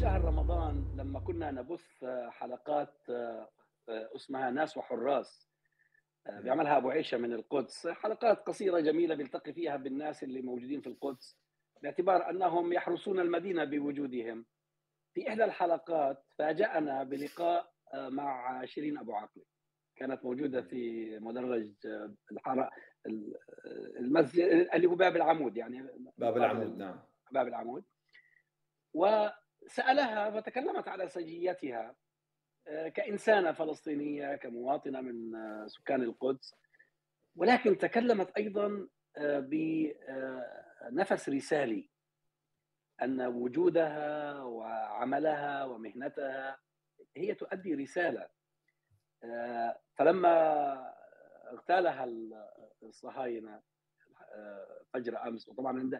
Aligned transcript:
شهر 0.00 0.24
رمضان 0.24 0.94
لما 0.96 1.20
كنا 1.20 1.50
نبث 1.50 2.04
حلقات 2.28 2.94
اسمها 3.88 4.50
ناس 4.50 4.76
وحراس 4.76 5.48
بيعملها 6.28 6.76
أبو 6.76 6.90
عيشة 6.90 7.18
من 7.18 7.32
القدس. 7.32 7.86
حلقات 7.86 8.38
قصيرة 8.38 8.80
جميلة 8.80 9.14
بيلتقي 9.14 9.52
فيها 9.52 9.76
بالناس 9.76 10.22
اللي 10.22 10.42
موجودين 10.42 10.80
في 10.80 10.86
القدس 10.86 11.38
باعتبار 11.82 12.30
أنهم 12.30 12.72
يحرسون 12.72 13.20
المدينة 13.20 13.64
بوجودهم. 13.64 14.44
في 15.14 15.28
إحدى 15.28 15.44
الحلقات 15.44 16.24
فاجأنا 16.38 17.04
بلقاء 17.04 17.72
مع 17.94 18.64
شيرين 18.64 18.98
أبو 18.98 19.12
عاقله 19.12 19.44
كانت 19.96 20.24
موجودة 20.24 20.62
في 20.62 21.18
مدرج 21.18 21.72
الحاره 22.32 22.70
المسجد 24.00 24.68
اللي 24.74 24.86
هو 24.86 24.94
باب 24.94 25.16
العمود 25.16 25.56
يعني 25.56 25.88
باب 26.18 26.36
العمود 26.36 26.78
نعم. 26.78 26.98
باب 27.32 27.48
العمود. 27.48 27.84
وسالها 29.68 30.30
فتكلمت 30.30 30.88
على 30.88 31.08
سجيتها 31.08 31.96
كإنسانة 32.94 33.52
فلسطينية 33.52 34.36
كمواطنة 34.36 35.00
من 35.00 35.32
سكان 35.68 36.02
القدس. 36.02 36.54
ولكن 37.36 37.78
تكلمت 37.78 38.30
أيضا 38.36 38.88
بنفس 39.20 39.98
رسالي 41.28 41.90
أن 43.02 43.22
وجودها 43.22 44.42
وعملها 44.42 45.64
ومهنتها 45.64 46.58
هي 47.16 47.34
تؤدي 47.34 47.74
رسالة. 47.74 48.28
فلما 49.94 50.34
اغتالها 51.52 52.08
الصهاينة 52.82 53.62
فجر 54.94 55.28
أمس. 55.28 55.48
وطبعا 55.48 55.90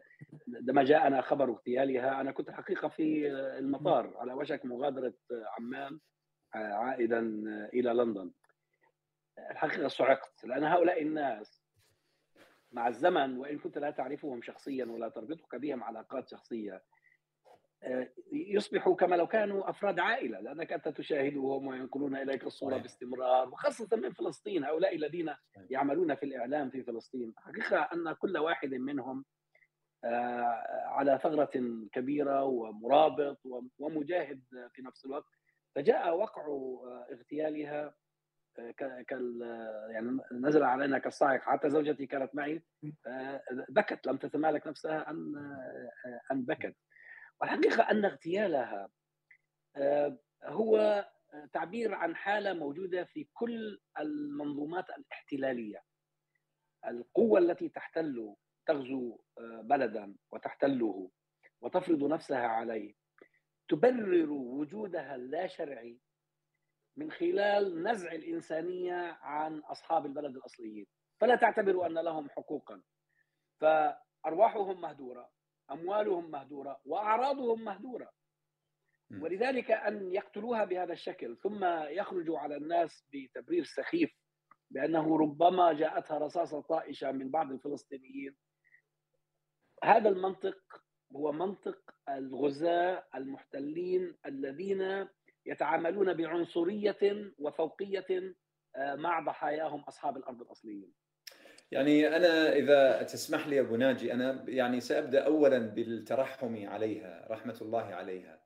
عندما 0.47 0.83
جاءنا 0.83 1.21
خبر 1.21 1.51
اغتيالها 1.51 2.21
أنا 2.21 2.33
كنت 2.33 2.51
حقيقة 2.51 2.89
في 2.89 3.33
المطار 3.33 4.17
على 4.17 4.33
وشك 4.33 4.65
مغادرة 4.65 5.15
عمان 5.59 6.01
عائدا 6.55 7.19
إلى 7.75 7.91
لندن. 7.91 8.31
الحقيقة 9.51 9.89
صعقت 9.89 10.45
لأن 10.45 10.65
هؤلاء 10.65 11.03
الناس 11.03 11.65
مع 12.73 12.89
الزمن 12.89 13.39
وإن 13.39 13.59
كنت 13.59 13.79
لا 13.79 13.91
تعرفهم 13.91 14.43
شخصيا 14.43 14.85
ولا 14.85 15.09
تربطك 15.09 15.55
بهم 15.55 15.85
علاقات 15.85 16.29
شخصية 16.29 16.83
يصبحوا 18.33 18.97
كما 18.97 19.17
لو 19.17 19.27
كانوا 19.27 19.71
أفراد 19.71 19.99
عائلة 19.99 20.41
لأنك 20.41 20.73
أنت 20.73 20.89
تشاهدهم 20.89 21.67
وينقلون 21.67 22.17
إليك 22.17 22.45
الصورة 22.45 22.77
باستمرار 22.77 23.49
وخاصة 23.49 23.97
من 23.97 24.13
فلسطين 24.13 24.65
هؤلاء 24.65 24.97
الذين 24.97 25.35
يعملون 25.71 26.15
في 26.15 26.23
الإعلام 26.23 26.71
في 26.71 26.83
فلسطين. 26.83 27.35
حقيقة 27.37 27.77
أن 27.77 28.13
كل 28.13 28.39
واحد 28.39 28.75
منهم 28.75 29.25
على 30.85 31.19
ثغرة 31.23 31.51
كبيرة 31.93 32.45
ومرابط 32.45 33.41
ومجاهد 33.79 34.43
في 34.73 34.83
نفس 34.83 35.05
الوقت. 35.05 35.33
فجاء 35.75 36.17
وقع 36.17 36.47
اغتيالها 37.13 37.95
كال 39.09 39.41
يعني 39.91 40.19
نزل 40.33 40.63
علينا 40.63 40.99
كالصاعق 40.99 41.41
حتى 41.41 41.71
زوجتي 41.71 42.07
كانت 42.07 42.35
معي 42.35 42.63
بكت 43.69 44.07
لم 44.07 44.17
تتمالك 44.17 44.67
نفسها 44.67 45.11
أن 45.11 45.37
أن 46.33 46.43
بكت. 46.43 46.77
والحقيقة 47.41 47.91
أن 47.91 48.05
اغتيالها 48.05 48.91
هو 50.45 51.05
تعبير 51.53 51.95
عن 51.95 52.17
حالة 52.17 52.53
موجودة 52.53 53.05
في 53.05 53.29
كل 53.35 53.81
المنظومات 53.99 54.91
الاحتلالية. 54.91 55.83
القوة 56.87 57.39
التي 57.39 57.69
تحتل 57.69 58.35
تغزو 58.67 59.19
بلدا 59.63 60.17
وتحتله 60.31 61.11
وتفرض 61.61 62.05
نفسها 62.05 62.47
عليه 62.47 62.95
تبرر 63.69 64.31
وجودها 64.31 65.15
اللا 65.15 65.47
شرعي 65.47 66.01
من 66.97 67.11
خلال 67.11 67.83
نزع 67.83 68.13
الإنسانية 68.13 69.19
عن 69.23 69.59
أصحاب 69.59 70.07
البلد 70.07 70.37
الأصليين. 70.37 70.87
فلا 71.21 71.37
تعتبر 71.37 71.87
أن 71.87 71.95
لهم 71.95 72.31
حقوقا. 72.31 72.83
فأرواحهم 73.61 74.81
مهدوره 74.81 75.31
أموالهم 75.71 76.31
مهدورة 76.31 76.81
وأعراضهم 76.85 77.65
مهدورة. 77.65 78.11
ولذلك 79.23 79.71
أن 79.71 80.13
يقتلوها 80.13 80.65
بهذا 80.65 80.93
الشكل. 80.93 81.37
ثم 81.37 81.65
يخرجوا 81.89 82.39
على 82.39 82.57
الناس 82.57 83.05
بتبرير 83.13 83.65
سخيف 83.65 84.11
بأنه 84.71 85.19
ربما 85.19 85.73
جاءتها 85.73 86.19
رصاصة 86.19 86.61
طائشة 86.61 87.13
من 87.13 87.31
بعض 87.31 87.53
الفلسطينيين. 87.53 88.37
هذا 89.85 90.09
المنطق 90.09 90.59
هو 91.17 91.33
منطق 91.33 91.79
الغزاة 92.09 93.07
المحتلين 93.15 94.17
الذين 94.27 95.09
يتعاملون 95.47 96.15
بعنصرية 96.15 97.33
وفوقية 97.39 98.35
مع 98.77 99.21
ضحاياهم 99.21 99.81
أصحاب 99.81 100.17
الأرض 100.17 100.43
الأصليين. 100.43 100.93
يعني 101.71 102.17
أنا 102.17 102.53
إذا 102.53 103.03
تسمح 103.03 103.47
لي 103.47 103.61
أبو 103.61 103.77
ناجي 103.77 104.13
أنا 104.13 104.45
يعني 104.49 104.81
سأبدأ 104.81 105.21
أولا 105.21 105.59
بالترحم 105.59 106.67
عليها 106.67 107.27
رحمة 107.31 107.59
الله 107.61 107.85
عليها 107.85 108.41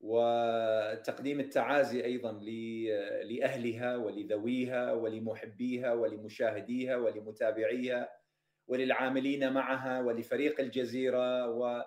وتقديم 0.00 1.40
التعازي 1.40 2.04
أيضا 2.04 2.32
لأهلها 3.22 3.96
ولذويها 3.96 4.92
ولمحبيها 4.92 5.92
ولمشاهديها 5.92 6.96
ولمتابعيها 6.96 8.08
وللعاملين 8.66 9.52
معها 9.52 10.00
ولفريق 10.00 10.60
الجزيرة 10.60 11.50
و 11.50 11.84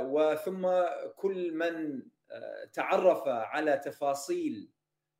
وثم 0.00 0.68
كل 1.16 1.52
من 1.54 2.02
تعرف 2.72 3.28
على 3.28 3.76
تفاصيل 3.84 4.70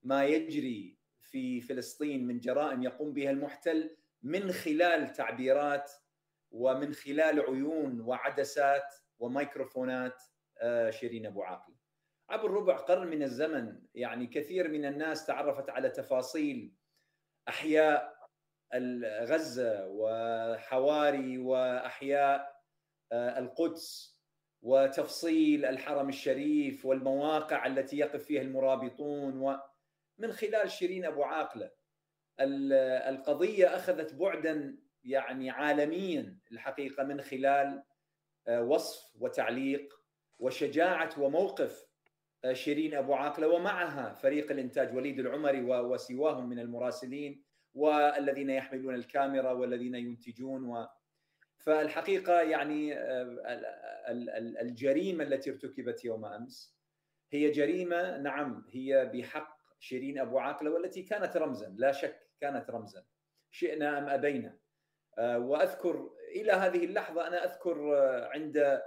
ما 0.03 0.25
يجري 0.25 0.97
في 1.21 1.61
فلسطين 1.61 2.27
من 2.27 2.41
جرائم 2.41 2.83
يقوم 2.83 3.13
بها 3.13 3.31
المحتل 3.31 3.97
من 4.23 4.53
خلال 4.53 5.13
تعبيرات 5.13 5.93
ومن 6.51 6.93
خلال 6.93 7.41
عيون 7.41 8.01
وعدسات 8.01 8.95
وميكروفونات 9.19 10.23
شيرين 10.91 11.27
أبو 11.27 11.43
عاقله. 11.43 11.77
عبر 12.29 12.51
ربع 12.51 12.77
قرن 12.77 13.07
من 13.07 13.23
الزمن 13.23 13.83
يعني 13.95 14.27
كثير 14.27 14.69
من 14.69 14.85
الناس 14.85 15.27
تعرفت 15.27 15.71
على 15.71 15.89
تفاصيل 15.89 16.75
أحياء 17.49 18.23
غزه 19.23 19.87
وحواري 19.89 21.39
وأحياء 21.39 22.63
القدس 23.13 24.19
وتفصيل 24.63 25.65
الحرم 25.65 26.09
الشريف 26.09 26.87
والمواقع 26.87 27.67
التي 27.67 27.99
يقف 27.99 28.25
فيها 28.25 28.43
المرابطون 28.43 29.37
ومن 29.37 30.33
خلال 30.33 30.71
شيرين 30.71 31.05
أبو 31.05 31.23
عاقلة 31.23 31.71
القضية 32.41 33.77
أخذت 33.77 34.15
بعدا 34.15 34.79
يعني 35.05 35.51
عالميا 35.51 36.39
الحقيقة 36.53 37.05
من 37.05 37.21
خلال 37.21 37.83
وصف 38.49 39.17
وتعليق 39.21 39.95
وشجاعة 40.39 41.11
وموقف 41.19 41.87
شيرين 42.53 42.95
أبو 42.95 43.15
عاقلة 43.15 43.49
ومعها 43.49 44.15
فريق 44.15 44.51
الإنتاج 44.51 44.95
وليد 44.95 45.19
العمري 45.19 45.63
وسواهم 45.63 46.49
من 46.49 46.59
المراسلين 46.59 47.45
والذين 47.75 48.51
يحملون 48.51 48.95
الكاميرا 48.95 49.53
والذين 49.53 49.95
ينتجون 49.95 50.65
و 50.65 50.89
فالحقيقة 51.59 52.41
يعني 52.41 52.95
الجريمة 54.61 55.25
التي 55.25 55.51
ارتكبت 55.51 56.05
يوم 56.05 56.25
أمس 56.25 56.77
هي 57.31 57.51
جريمة 57.51 58.19
نعم 58.19 58.65
هي 58.71 59.11
بحق 59.15 59.52
شيرين 59.83 60.19
أبو 60.19 60.39
عاقلة 60.39 60.71
والتي 60.71 61.03
كانت 61.03 61.37
رمزا 61.37 61.75
لا 61.79 61.93
شك 61.93 62.31
كانت 62.41 62.71
رمزا. 62.71 63.05
شئنا 63.51 63.99
أم 63.99 64.09
أبينا. 64.09 64.59
وأذكر 65.19 66.11
إلى 66.29 66.53
هذه 66.53 66.85
اللحظة 66.85 67.27
أنا 67.27 67.45
أذكر 67.45 67.95
عند 68.35 68.83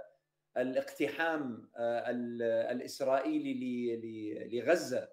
الاقتحام 0.56 1.70
الإسرائيلي 2.70 4.00
لغزة 4.52 5.08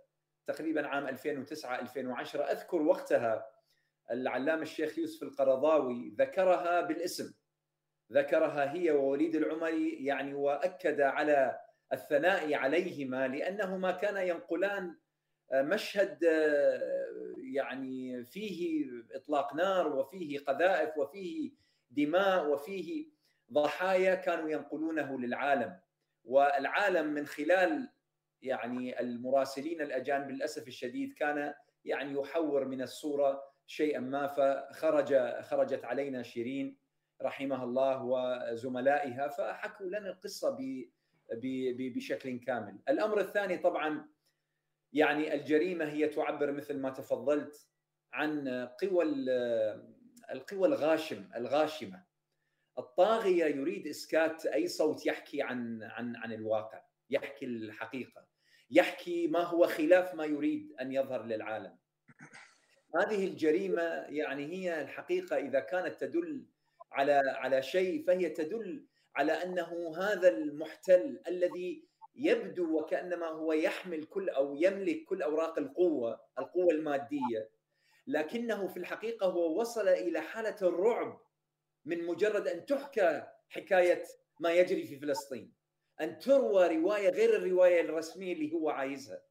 تقريبا 0.48 0.88
عام 0.88 1.08
2009 1.08 1.80
2010 1.80 2.44
أذكر 2.44 2.82
وقتها 2.82 3.50
العلامة 4.12 4.62
الشيخ 4.62 4.98
يوسف 4.98 5.24
القرضاوي 5.24 6.16
ذكرها 6.20 6.82
بالاسم. 6.82 7.34
ذكرها 8.12 8.74
هي 8.74 8.92
ووليد 8.92 9.36
العمري 9.36 10.06
يعني 10.06 10.34
وأكد 10.34 11.02
على 11.02 11.60
الثناء 11.94 12.54
عليهما 12.54 13.28
لأنهما 13.28 13.92
كانا 13.92 14.22
ينقلان 14.22 14.96
مشهد 15.54 16.24
يعني 17.54 18.24
فيه 18.24 18.86
إطلاق 19.16 19.56
نار 19.56 19.96
وفيه 19.96 20.40
قذائف 20.40 20.98
وفيه 20.98 21.52
دماء 21.92 22.50
وفيه 22.50 23.08
ضحايا 23.52 24.16
كانوا 24.16 24.50
ينقلونه 24.50 25.20
للعالم 25.20 25.80
والعالم 26.24 27.14
من 27.14 27.26
خلال 27.26 27.90
يعني 28.42 29.00
المراسلين 29.00 29.82
الاجانب 29.82 30.32
للاسف 30.32 30.68
الشديد 30.68 31.14
كان 31.14 31.54
يعني 31.86 32.14
يحور 32.14 32.66
من 32.66 32.82
الصورة 32.82 33.44
شيئا 33.68 34.00
ما 34.00 34.28
فخرج 34.28 35.42
خرجت 35.42 35.86
علينا 35.86 36.24
شيرين 36.24 36.78
رحمها 37.22 37.64
الله 37.64 38.04
وزملائها 38.04 39.28
فحكوا 39.28 39.86
لنا 39.86 40.10
القصة 40.10 40.58
بشكل 41.96 42.40
كامل. 42.40 42.80
الأمر 42.90 43.20
الثاني 43.20 43.58
طبعا 43.58 44.10
يعني 44.94 45.34
الجريمة 45.34 45.86
هي 45.86 46.08
تعبر 46.08 46.52
مثل 46.52 46.78
ما 46.78 46.90
تفضلت 46.90 47.68
عن 48.14 48.50
قوى 48.82 49.04
القوى 50.32 50.68
الغاشم 50.68 51.30
الغاشمة. 51.36 52.04
الطاغية 52.78 53.46
يريد 53.46 53.88
إسكات 53.88 54.46
أي 54.46 54.68
صوت 54.68 55.06
يحكي 55.06 55.42
عن 55.42 55.84
عن 55.84 56.16
عن 56.16 56.34
الواقع 56.34 56.84
يحكي 57.10 57.46
الحقيقة 57.46 58.28
يحكي 58.72 59.28
ما 59.28 59.40
هو 59.40 59.68
خلاف 59.68 60.16
ما 60.16 60.26
يريد 60.26 60.74
أن 60.82 60.92
يظهر 60.92 61.26
للعالم. 61.26 61.78
هذه 62.96 63.28
الجريمة 63.28 63.82
يعني 64.10 64.46
هي 64.46 64.82
الحقيقة 64.82 65.38
إذا 65.38 65.60
كانت 65.60 66.02
تدل 66.02 66.46
على 66.92 67.22
على 67.26 67.62
شيء 67.62 68.06
فهي 68.08 68.30
تدل 68.30 68.86
على 69.16 69.32
أنه 69.32 69.94
هذا 69.98 70.30
المحتل 70.30 71.22
الذي 71.28 71.86
يبدو 72.16 72.80
وكأنما 72.80 73.28
هو 73.28 73.54
يحمل 73.54 74.04
كل 74.04 74.30
أو 74.30 74.56
يملك 74.56 75.04
كل 75.06 75.22
أوراق 75.22 75.60
القوة 75.60 76.22
القوة 76.40 76.74
المادية. 76.74 77.50
لكنه 78.08 78.68
في 78.68 78.78
الحقيقة 78.78 79.28
هو 79.28 79.60
وصل 79.60 79.88
إلى 79.88 80.22
حالة 80.22 80.56
الرعب 80.62 81.22
من 81.86 82.06
مجرد 82.06 82.48
أن 82.48 82.66
تحكى 82.66 83.24
حكاية 83.50 84.04
ما 84.40 84.52
يجري 84.54 84.86
في 84.86 85.00
فلسطين 85.00 85.54
أن 86.02 86.20
تروى 86.20 86.78
رواية 86.78 87.10
غير 87.10 87.36
الرواية 87.36 87.82
الرسمية 87.82 88.34
اللي 88.34 88.54
هو 88.54 88.70
عايزها 88.70 89.22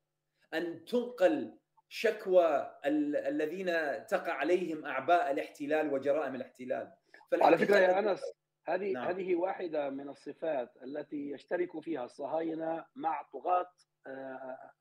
أن 0.54 0.84
تنقل 0.84 1.58
شكوى 1.88 2.78
الذين 2.86 3.66
تقع 4.06 4.32
عليهم 4.32 4.84
أعباء 4.84 5.30
الاحتلال 5.30 5.94
وجرائم 5.94 6.34
الاحتلال. 6.34 6.92
على 7.32 7.58
فكرة 7.58 7.76
يا 7.76 7.98
أنس 7.98 8.20
هذه 8.68 8.92
نعم. 8.92 9.08
هذه 9.08 9.34
واحدة 9.34 9.90
من 9.90 10.08
الصفات 10.08 10.72
التي 10.82 11.30
يشترك 11.30 11.80
فيها 11.80 12.04
الصهاينة 12.04 12.84
مع 12.94 13.22
طغاة 13.32 13.70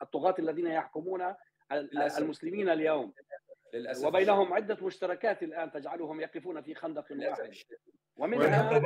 الطغاة 0.02 0.36
الذين 0.40 0.68
يحكمون 0.68 1.36
للأسف. 1.72 2.20
المسلمين 2.20 2.70
اليوم. 2.70 3.14
للأسف. 3.74 4.08
وبينهم 4.08 4.54
عدة 4.54 4.78
مشتركات 4.82 5.44
الآن 5.44 5.72
تجعلهم 5.72 6.22
يقفون 6.22 6.62
في 6.62 6.76
خندق 6.76 7.06
واحد. 7.12 7.54
ومنها 8.18 8.82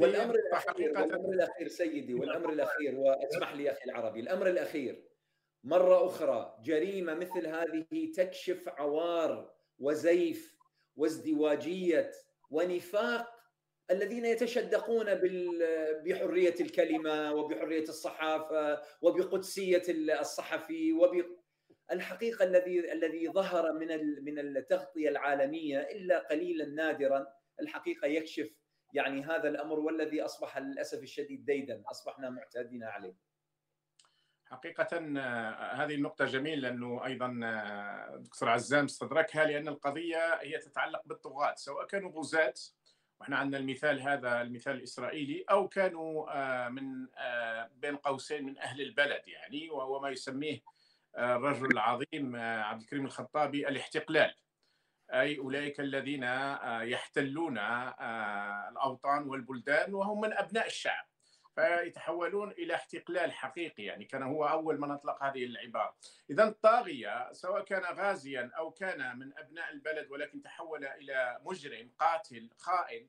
والأمر 0.00 0.34
الاخير 0.34 1.00
والأمر 1.00 1.32
الاخير 1.32 1.68
سيدي 1.68 2.14
والأمر 2.14 2.52
الأخير 2.52 2.98
واسمح 2.98 3.52
لي 3.52 3.70
أخي 3.70 3.84
العربي. 3.84 4.20
الأمر 4.20 4.46
الأخير 4.46 5.08
مرة 5.64 6.06
أخرى 6.06 6.56
جريمة 6.62 7.14
مثل 7.14 7.46
هذه 7.46 8.12
تكشف 8.16 8.68
عوار 8.68 9.54
وزيف 9.78 10.56
وازدواجية 10.96 12.10
ونفاق 12.50 13.35
الذين 13.90 14.24
يتشدقون 14.24 15.06
بحرية 16.04 16.54
الكلمة 16.60 17.34
وبحرية 17.34 17.82
الصحافة 17.82 18.82
وبقدسية 19.02 19.82
الصحفي 20.20 20.92
وب 20.92 21.24
الحقيقة 21.92 22.44
الذي 22.44 22.92
الذي 22.92 23.28
ظهر 23.28 23.72
من 23.72 23.88
من 24.24 24.38
التغطية 24.38 25.08
العالمية 25.08 25.80
إلا 25.80 26.18
قليلا 26.18 26.64
نادرا 26.64 27.26
الحقيقة 27.60 28.06
يكشف 28.06 28.50
يعني 28.92 29.22
هذا 29.22 29.48
الأمر 29.48 29.78
والذي 29.78 30.22
أصبح 30.22 30.58
للأسف 30.58 31.02
الشديد 31.02 31.44
ديدا 31.44 31.82
أصبحنا 31.90 32.30
معتادين 32.30 32.84
عليه. 32.84 33.14
حقيقة 34.44 34.96
هذه 35.82 35.94
النقطة 35.94 36.24
جميلة 36.24 36.68
لأنه 36.68 37.06
أيضا 37.06 37.26
دكتور 38.16 38.48
عزام 38.48 38.84
استدركها 38.84 39.44
لأن 39.44 39.68
القضية 39.68 40.34
هي 40.34 40.58
تتعلق 40.58 41.02
بالطغاة 41.04 41.54
سواء 41.54 41.86
كانوا 41.86 42.10
غزاة 42.10 42.54
وإحنا 43.20 43.36
عندنا 43.36 43.58
المثال 43.58 44.02
هذا 44.02 44.42
المثال 44.42 44.76
الإسرائيلي 44.76 45.44
أو 45.50 45.68
كانوا 45.68 46.68
من 46.68 47.06
بين 47.74 47.96
قوسين 47.96 48.46
من 48.46 48.58
أهل 48.58 48.80
البلد 48.80 49.22
يعني 49.28 49.70
وهو 49.70 50.00
ما 50.00 50.10
يسميه 50.10 50.62
الرجل 51.18 51.66
العظيم 51.66 52.36
عبد 52.36 52.80
الكريم 52.80 53.06
الخطابي 53.06 53.68
الاحتقلال. 53.68 54.34
أي 55.10 55.38
أولئك 55.38 55.80
الذين 55.80 56.22
يحتلون 56.82 57.58
الأوطان 57.58 59.22
والبلدان 59.22 59.94
وهم 59.94 60.20
من 60.20 60.32
أبناء 60.32 60.66
الشعب. 60.66 61.06
فيتحولون 61.56 62.50
إلى 62.50 62.74
احتقلال 62.74 63.32
حقيقي 63.32 63.82
يعني 63.82 64.04
كان 64.04 64.22
هو 64.22 64.44
أول 64.44 64.80
من 64.80 64.90
أطلق 64.90 65.22
هذه 65.22 65.44
العبارة. 65.44 65.96
اذا 66.30 66.44
الطاغيه 66.44 67.32
سواء 67.32 67.64
كان 67.64 67.82
غازيا 67.82 68.50
أو 68.58 68.70
كان 68.70 69.18
من 69.18 69.38
أبناء 69.38 69.72
البلد 69.72 70.10
ولكن 70.10 70.42
تحول 70.42 70.84
إلى 70.84 71.38
مجرم 71.44 71.90
قاتل 71.98 72.50
خائن 72.58 73.08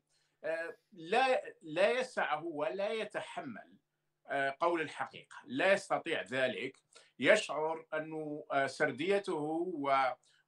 لا 0.91 1.55
لا 1.61 1.89
يسعه 1.89 2.43
ولا 2.43 2.91
يتحمل 2.91 3.73
قول 4.59 4.81
الحقيقة. 4.81 5.35
لا 5.45 5.73
يستطيع 5.73 6.21
ذلك. 6.21 6.77
يشعر 7.19 7.85
انه 7.93 8.45
سرديته 8.65 9.73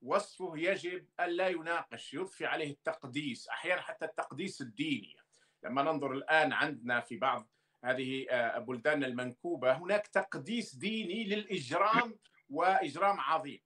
ووصفه 0.01 0.57
يجب 0.57 1.07
أن 1.19 1.29
لا 1.29 1.47
يناقش 1.47 2.13
يضفي 2.13 2.45
عليه 2.45 2.71
التقديس 2.71 3.49
أحيانا 3.49 3.81
حتى 3.81 4.05
التقديس 4.05 4.61
الديني. 4.61 5.15
لما 5.63 5.83
ننظر 5.83 6.11
الآن 6.11 6.53
عندنا 6.53 6.99
في 6.99 7.17
بعض 7.17 7.47
هذه 7.83 8.25
بلدان 8.57 9.03
المنكوبة. 9.03 9.71
هناك 9.71 10.07
تقديس 10.07 10.75
ديني 10.75 11.23
للإجرام 11.23 12.19
وإجرام 12.49 13.19
عظيم. 13.19 13.59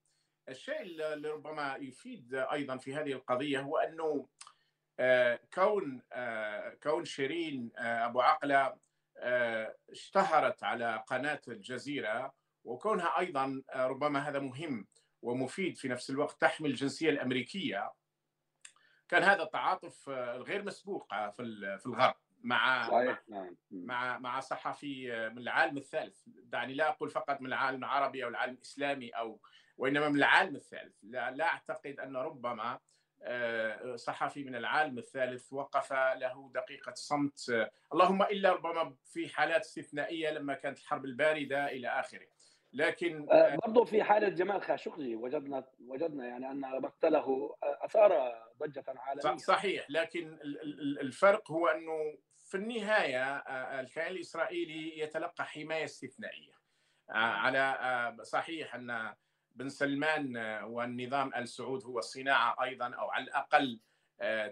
الشيء 0.49 0.81
اللي 0.81 1.29
ربما 1.29 1.75
يفيد 1.75 2.33
أيضا 2.33 2.77
في 2.77 2.95
هذه 2.95 3.11
القضية 3.11 3.59
هو 3.59 3.77
أنه 3.77 4.27
كون 5.53 6.01
كون 6.83 7.05
شيرين 7.05 7.71
أبو 7.77 8.21
عقلة 8.21 8.77
اشتهرت 9.89 10.63
على 10.63 11.03
قناة 11.07 11.41
الجزيرة 11.47 12.33
وكونها 12.63 13.19
أيضا 13.19 13.63
ربما 13.75 14.19
هذا 14.29 14.39
مهم 14.39 14.87
ومفيد 15.21 15.77
في 15.77 15.87
نفس 15.87 16.09
الوقت 16.09 16.41
تحمل 16.41 16.69
الجنسية 16.69 17.09
الأمريكية 17.09 17.93
كان 19.09 19.23
هذا 19.23 19.43
التعاطف 19.43 20.09
الغير 20.09 20.63
مسبوق 20.63 21.13
في 21.29 21.81
الغرب. 21.85 22.15
مع 22.43 22.89
صحيح. 22.89 23.21
نعم. 23.29 23.55
مع 23.71 24.19
مع 24.19 24.39
صحفي 24.39 25.29
من 25.29 25.37
العالم 25.37 25.77
الثالث. 25.77 26.21
دعني 26.27 26.73
لا 26.73 26.89
أقول 26.89 27.09
فقط 27.09 27.41
من 27.41 27.47
العالم 27.47 27.83
العربي 27.83 28.23
أو 28.23 28.29
العالم 28.29 28.53
الإسلامي 28.53 29.09
أو 29.09 29.39
وإنما 29.77 30.09
من 30.09 30.15
العالم 30.15 30.55
الثالث. 30.55 30.95
لا, 31.03 31.31
لا 31.31 31.45
أعتقد 31.45 31.99
أن 31.99 32.17
ربما 32.17 32.79
صحفي 33.95 34.43
من 34.43 34.55
العالم 34.55 34.97
الثالث 34.97 35.53
وقف 35.53 35.93
له 35.93 36.51
دقيقة 36.53 36.93
صمت. 36.93 37.69
اللهم 37.93 38.21
إلا 38.21 38.53
ربما 38.53 38.95
في 39.05 39.29
حالات 39.29 39.61
استثنائية 39.61 40.31
لما 40.31 40.53
كانت 40.53 40.79
الحرب 40.79 41.05
الباردة 41.05 41.65
إلى 41.65 41.87
آخره. 41.87 42.27
لكن 42.73 43.25
برضه 43.65 43.85
في 43.85 44.03
حالة 44.03 44.29
جمال 44.29 44.61
خاشقجي 44.61 45.15
وجدنا 45.15 45.65
وجدنا 45.87 46.27
يعني 46.27 46.51
أن 46.51 46.59
مقتله 46.59 47.55
أثار 47.63 48.41
ضجة 48.59 48.83
عالمية. 48.87 49.37
صحيح. 49.37 49.85
لكن 49.89 50.39
الفرق 51.01 51.51
هو 51.51 51.67
أنه 51.67 52.17
في 52.53 52.59
النهاية 52.59 53.37
الكيان 53.79 54.07
الإسرائيلي 54.07 54.99
يتلقى 54.99 55.45
حماية 55.45 55.83
استثنائية. 55.83 56.53
على 57.09 58.17
صحيح 58.21 58.75
أن 58.75 59.15
بن 59.51 59.69
سلمان 59.69 60.37
والنظام 60.63 61.33
ال 61.35 61.49
سعود 61.49 61.83
هو 61.83 62.01
صناعة 62.01 62.63
أيضا 62.63 62.95
أو 62.95 63.09
على 63.11 63.23
الأقل 63.23 63.79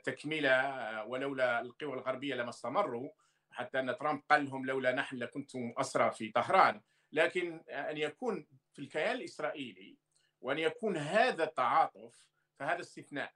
تكملة 0.04 1.04
ولولا 1.04 1.62
القوى 1.62 1.94
الغربية 1.94 2.36
لما 2.36 2.50
استمروا 2.50 3.10
حتى 3.52 3.80
أن 3.80 3.98
ترامب 3.98 4.22
قال 4.30 4.46
لهم 4.46 4.66
لولا 4.66 4.92
نحن 4.92 5.16
لكنتم 5.16 5.74
أسرى 5.78 6.12
في 6.12 6.32
طهران. 6.32 6.82
لكن 7.12 7.64
أن 7.70 7.98
يكون 7.98 8.48
في 8.74 8.80
الكيان 8.80 9.16
الإسرائيلي 9.16 9.98
وأن 10.42 10.60
يكون 10.60 10.98
هذا 10.98 11.44
التعاطف 11.44 12.28
فهذا 12.60 12.82
استثناء. 12.82 13.34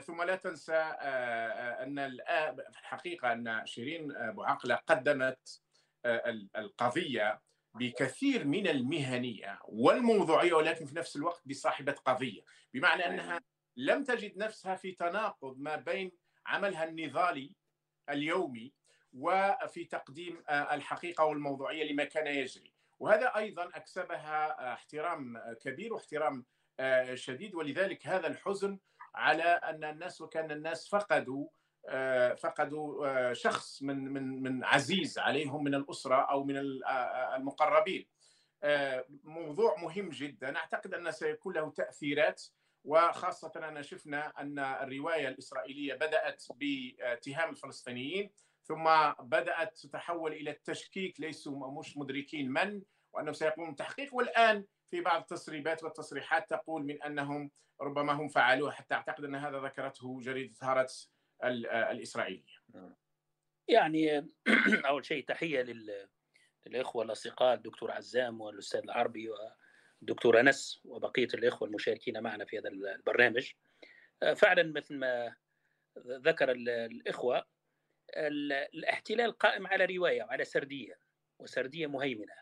ثم 0.00 0.22
لا 0.22 0.36
تنسى 0.36 0.76
أن 1.82 1.98
الحقيقة 2.78 3.32
أن 3.32 3.62
شيرين 3.64 4.16
ابو 4.16 4.42
عقله 4.42 4.74
قدمت 4.74 5.62
القضية 6.56 7.40
بكثير 7.74 8.44
من 8.44 8.66
المهنية 8.66 9.58
والموضوعية 9.64 10.52
ولكن 10.52 10.86
في 10.86 10.96
نفس 10.96 11.16
الوقت 11.16 11.42
بصاحبة 11.48 11.92
قضية. 11.92 12.42
بمعنى 12.74 13.06
أنها 13.06 13.40
لم 13.76 14.04
تجد 14.04 14.36
نفسها 14.38 14.76
في 14.76 14.92
تناقض 14.92 15.58
ما 15.58 15.76
بين 15.76 16.12
عملها 16.46 16.84
النضالي 16.84 17.52
اليومي 18.10 18.72
وفي 19.12 19.84
تقديم 19.84 20.42
الحقيقة 20.50 21.24
والموضوعية 21.24 21.92
لما 21.92 22.04
كان 22.04 22.26
يجري. 22.26 22.72
وهذا 22.98 23.36
أيضا 23.36 23.64
أكسبها 23.64 24.72
احترام 24.72 25.38
كبير 25.60 25.94
واحترام 25.94 26.44
شديد. 27.14 27.54
ولذلك 27.54 28.06
هذا 28.06 28.26
الحزن 28.26 28.78
على 29.14 29.42
أن 29.42 29.84
الناس 29.84 30.20
وكأن 30.20 30.50
الناس 30.50 30.88
فقدوا 30.88 31.48
فقدوا 32.34 33.32
شخص 33.32 33.82
من 33.82 34.12
من 34.12 34.42
من 34.42 34.64
عزيز 34.64 35.18
عليهم 35.18 35.64
من 35.64 35.74
الأسرة 35.74 36.14
أو 36.14 36.44
من 36.44 36.56
المقربين. 37.36 38.06
موضوع 39.24 39.76
مهم 39.80 40.08
جدا. 40.08 40.56
أعتقد 40.56 40.94
أن 40.94 41.10
سيكون 41.10 41.54
له 41.54 41.70
تأثيرات 41.70 42.42
وخاصة 42.84 43.52
أن 43.68 43.82
شفنا 43.82 44.32
أن 44.40 44.58
الرواية 44.58 45.28
الإسرائيلية 45.28 45.94
بدأت 45.94 46.44
باتهام 46.54 47.50
الفلسطينيين 47.50 48.30
ثم 48.62 48.84
بدأت 49.20 49.78
تتحول 49.78 50.32
إلى 50.32 50.50
التشكيك. 50.50 51.20
ليسوا 51.20 51.80
مش 51.80 51.96
مدركين 51.96 52.50
من. 52.50 52.82
وانهم 53.12 53.32
سيقومون 53.32 53.70
بالتحقيق 53.70 54.14
والآن 54.14 54.64
في 54.90 55.00
بعض 55.00 55.20
التسريبات 55.20 55.84
والتصريحات 55.84 56.50
تقول 56.50 56.84
من 56.84 57.02
أنهم 57.02 57.50
ربما 57.80 58.12
هم 58.12 58.28
فعلوه 58.28 58.70
حتى 58.70 58.94
أعتقد 58.94 59.24
أن 59.24 59.34
هذا 59.34 59.58
ذكرته 59.58 60.20
جريدة 60.20 60.54
هارتس 60.62 61.12
الإسرائيلية. 61.44 62.62
يعني 63.68 64.28
أول 64.88 65.04
شيء 65.04 65.24
تحية 65.24 65.66
للإخوة 66.66 67.04
الأصدقاء 67.04 67.54
الدكتور 67.54 67.90
عزام 67.90 68.40
والأستاذ 68.40 68.80
العربي 68.80 69.28
والدكتور 70.00 70.40
أنس 70.40 70.80
وبقية 70.84 71.28
الإخوة 71.34 71.68
المشاركين 71.68 72.22
معنا 72.22 72.44
في 72.44 72.58
هذا 72.58 72.68
البرنامج. 72.68 73.52
فعلا 74.36 74.62
مثل 74.62 74.96
ما 74.96 75.34
ذكر 75.98 76.50
الإخوة 76.50 77.46
الاحتلال 78.16 79.38
قائم 79.38 79.66
على 79.66 79.84
رواية 79.84 80.22
وعلى 80.22 80.44
سردية 80.44 80.98
وسردية 81.38 81.86
مهيمنة 81.86 82.41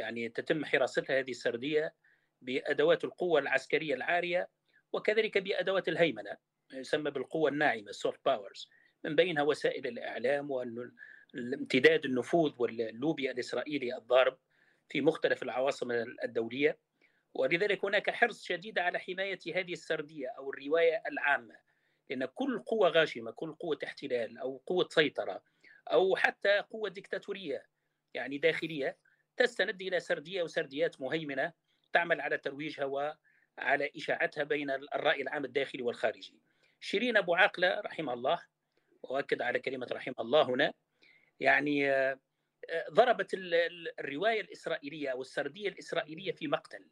يعني 0.00 0.28
تتم 0.28 0.64
حراستها 0.64 1.18
هذه 1.18 1.30
السردية 1.30 1.94
بأدوات 2.42 3.04
القوة 3.04 3.40
العسكرية 3.40 3.94
العارية 3.94 4.48
وكذلك 4.92 5.38
بأدوات 5.38 5.88
الهيمنة 5.88 6.36
يسمى 6.72 7.10
بالقوة 7.10 7.50
الناعمة 7.50 7.90
ال 7.90 7.96
soft 7.96 8.20
powers 8.24 8.68
من 9.04 9.16
بينها 9.16 9.42
وسائل 9.42 9.86
الإعلام 9.86 10.50
وامتداد 10.50 12.04
النفوذ 12.04 12.52
واللوبي 12.58 13.30
الإسرائيلي 13.30 13.96
الضارب 13.96 14.38
في 14.88 15.00
مختلف 15.00 15.42
العواصم 15.42 15.90
الدولية. 16.24 16.78
ولذلك 17.34 17.84
هناك 17.84 18.10
حرص 18.10 18.44
شديد 18.44 18.78
على 18.78 18.98
حماية 18.98 19.38
هذه 19.54 19.72
السردية 19.72 20.28
أو 20.28 20.50
الرواية 20.50 21.02
العامة 21.06 21.56
لأن 22.10 22.24
كل 22.24 22.58
قوة 22.58 22.88
غاشمة 22.88 23.30
كل 23.30 23.52
قوة 23.54 23.78
احتلال 23.84 24.38
أو 24.38 24.62
قوة 24.66 24.88
سيطرة 24.90 25.42
أو 25.92 26.16
حتى 26.16 26.58
قوة 26.58 26.88
ديكتاتورية 26.88 27.66
يعني 28.14 28.38
داخلية 28.38 28.96
تستند 29.40 29.82
إلى 29.82 30.00
سردية 30.00 30.42
وسرديات 30.42 31.00
مهيمنة 31.00 31.52
تعمل 31.92 32.20
على 32.20 32.38
ترويجها 32.38 32.84
وعلى 32.84 33.90
إشاعتها 33.96 34.44
بين 34.44 34.70
الرأي 34.70 35.22
العام 35.22 35.44
الداخلي 35.44 35.82
والخارجي. 35.82 36.40
شيرين 36.80 37.16
أبو 37.16 37.34
عاقلة 37.34 37.80
رحمه 37.80 38.12
الله 38.12 38.42
وأؤكد 39.02 39.42
على 39.42 39.58
كلمة 39.58 39.86
رحمه 39.92 40.14
الله 40.20 40.42
هنا 40.42 40.72
يعني 41.40 41.90
آه، 41.90 42.18
ضربت 42.90 43.30
الرواية 44.00 44.40
الإسرائيلية 44.40 45.08
أو 45.08 45.20
السردية 45.20 45.68
الإسرائيلية 45.68 46.32
في 46.32 46.48
مقتل 46.48 46.90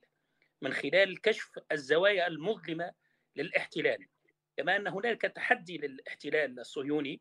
من 0.62 0.72
خلال 0.72 1.20
كشف 1.20 1.58
الزوايا 1.72 2.26
المظلمة 2.26 2.92
للاحتلال 3.36 4.06
كما 4.56 4.76
أن 4.76 4.86
هناك 4.86 5.20
تحدي 5.20 5.78
للاحتلال 5.78 6.60
الصهيوني 6.60 7.20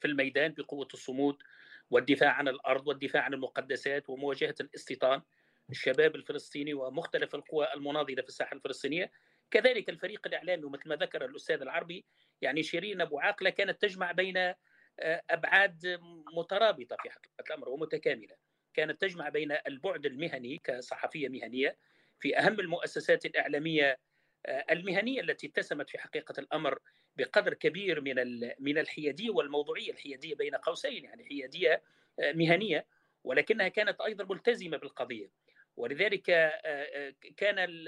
في 0.00 0.06
الميدان 0.06 0.52
بقوة 0.52 0.88
الصمود 0.94 1.42
والدفاع 1.90 2.30
عن 2.30 2.48
الأرض 2.48 2.88
والدفاع 2.88 3.22
عن 3.22 3.34
المقدسات 3.34 4.10
ومواجهة 4.10 4.54
الاستيطان 4.60 5.22
الشباب 5.70 6.14
الفلسطيني 6.14 6.74
ومختلف 6.74 7.34
القوى 7.34 7.68
المناضلة 7.74 8.22
في 8.22 8.28
الساحة 8.28 8.56
الفلسطينية. 8.56 9.10
كذلك 9.50 9.88
الفريق 9.88 10.26
الإعلامي 10.26 10.64
ومثل 10.64 10.88
ما 10.88 10.96
ذكر 10.96 11.24
الأستاذ 11.24 11.62
العربي 11.62 12.04
يعني 12.42 12.62
شيرين 12.62 13.00
أبو 13.00 13.18
عاقلة 13.20 13.50
كانت 13.50 13.82
تجمع 13.82 14.12
بين 14.12 14.36
آه، 14.36 15.22
أبعاد 15.30 16.00
مترابطة 16.36 16.96
في 17.02 17.10
حقيقة 17.10 17.44
الأمر 17.46 17.68
ومتكاملة. 17.68 18.36
كانت 18.74 19.00
تجمع 19.00 19.28
بين 19.28 19.52
البعد 19.66 20.06
المهني 20.06 20.58
كصحفية 20.64 21.28
مهنية 21.28 21.76
في 22.20 22.38
أهم 22.38 22.60
المؤسسات 22.60 23.26
الإعلامية 23.26 23.98
آه، 24.46 24.64
المهنية 24.70 25.20
التي 25.20 25.46
اتسمت 25.46 25.90
في 25.90 25.98
حقيقة 25.98 26.34
الأمر 26.38 26.78
بقدر 27.16 27.54
كبير 27.54 28.00
من 28.00 28.14
من 28.58 28.78
الحيادية 28.78 29.30
والموضوعية 29.30 29.92
الحيادية 29.92 30.34
بين 30.34 30.54
قوسين 30.54 31.04
يعني 31.04 31.24
حيادية 31.24 31.82
آه، 32.20 32.32
مهنية 32.32 32.86
ولكنها 33.24 33.68
كانت 33.68 34.00
أيضا 34.00 34.24
ملتزمة 34.24 34.76
بالقضية. 34.76 35.30
ولذلك 35.76 36.30
آه، 36.30 37.14
كان 37.36 37.84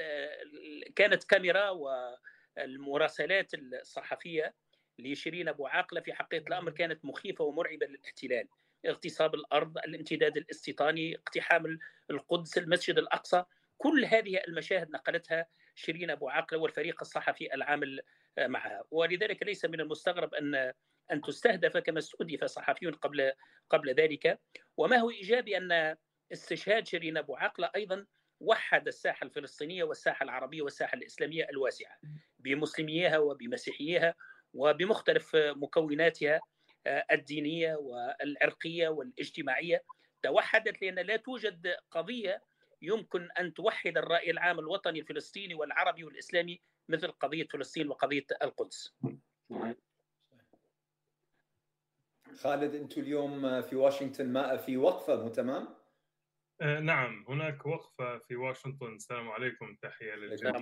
كانت 0.97 1.25
كاميرا 1.25 1.71
والمراسلات 1.71 3.55
الصحفية 3.55 4.55
لشيرين 4.99 5.49
أبو 5.49 5.67
عاقلة 5.67 6.01
في 6.01 6.13
حقيقة 6.13 6.47
الأمر 6.49 6.71
كانت 6.71 7.05
مخيفة 7.05 7.45
ومرعبة 7.45 7.87
للاحتلال. 7.87 8.49
اغتصاب 8.87 9.35
الأرض 9.35 9.79
الامتداد 9.79 10.37
الاستيطاني 10.37 11.17
اقتحام 11.17 11.79
القدس 12.11 12.59
المسجد 12.59 12.99
الأقصى 12.99 13.45
كل 13.79 14.05
هذه 14.05 14.41
المشاهد 14.49 14.91
نقلتها 14.91 15.47
شيرين 15.75 16.11
أبو 16.11 16.29
عاقلة 16.29 16.61
والفريق 16.61 16.97
الصحفي 17.01 17.55
العامل 17.55 18.01
معها. 18.39 18.85
ولذلك 18.91 19.43
ليس 19.43 19.65
من 19.65 19.81
المستغرب 19.81 20.35
ان 20.35 20.73
أن 21.13 21.21
تستهدف 21.21 21.77
كما 21.77 21.99
استهدف 21.99 22.45
صحفيون 22.45 22.93
قبل 22.93 23.33
قبل 23.71 23.95
ذلك. 23.95 24.41
وما 24.77 24.97
هو 24.97 25.11
إيجابي 25.11 25.57
أن 25.57 25.97
استشهاد 26.33 26.87
شيرين 26.87 27.17
أبو 27.17 27.37
عاقله 27.37 27.71
أيضا 27.77 28.07
وحد 28.41 28.87
الساحة 28.87 29.25
الفلسطينية 29.25 29.85
والساحة 29.85 30.25
العربية 30.25 30.63
والساحة 30.63 30.95
الإسلامية 30.95 31.49
الواسعة 31.51 31.99
بمسلميها 32.39 33.19
وبمسيحيها 33.19 34.15
وبمختلف 34.55 35.37
مكوناتها 35.37 36.41
الدينية 36.87 37.75
والعرقية 37.75 38.89
والاجتماعية. 38.89 39.83
توحدت 40.23 40.83
لأن 40.83 40.95
لا 40.95 41.17
توجد 41.17 41.77
قضية 41.91 42.43
يمكن 42.83 43.29
أن 43.41 43.55
توحد 43.55 43.99
الرأي 43.99 44.31
العام 44.31 44.59
الوطني 44.59 45.01
الفلسطيني 45.01 45.55
والعربي 45.55 46.05
والإسلامي 46.05 46.61
مثل 46.89 47.09
قضية 47.09 47.47
فلسطين 47.47 47.89
وقضية 47.89 48.27
القدس. 48.43 48.95
خالد 52.41 52.75
أنتم 52.75 53.01
اليوم 53.01 53.63
في 53.63 53.77
واشنطن 53.77 54.33
ما 54.33 54.57
في 54.57 54.77
وقفة 54.77 55.23
مو 55.23 55.29
تمام؟ 55.29 55.69
آه 56.61 56.81
نعم 56.81 57.25
هناك 57.29 57.67
وقفة 57.67 58.19
في 58.19 58.37
واشنطن 58.37 58.95
السلام 58.95 59.29
عليكم 59.31 59.75
تحية 59.83 60.15
للجميع 60.15 60.61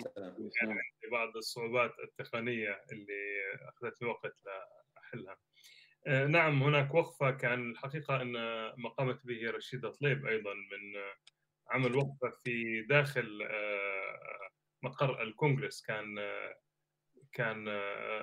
يعني 0.63 0.93
بعض 1.13 1.37
الصعوبات 1.37 1.93
التقنية 1.99 2.83
اللي 2.93 3.43
أخذت 3.69 4.03
لي 4.03 4.09
وقت 4.09 4.37
لاحلها. 4.97 5.37
آه 6.07 6.27
نعم 6.27 6.63
هناك 6.63 6.95
وقفة 6.95 7.31
كأن 7.31 7.71
الحقيقة 7.71 8.23
أن 8.23 8.33
ما 8.77 8.89
قامت 8.89 9.27
به 9.27 9.51
رشيده 9.51 9.91
طليب 9.91 10.27
أيضا 10.27 10.55
من 10.55 11.03
عمل 11.71 11.97
وقفة 11.97 12.31
في 12.45 12.83
داخل 12.83 13.43
آه، 13.51 14.49
مقر 14.85 15.23
الكونغرس 15.23 15.83
كان 15.83 16.19
كان 17.33 17.65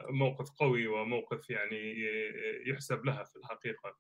موقف 0.10 0.50
قوي 0.50 0.88
وموقف 0.88 1.50
يعني 1.50 2.06
يحسب 2.66 3.06
لها 3.06 3.24
في 3.24 3.36
الحقيقة. 3.36 3.98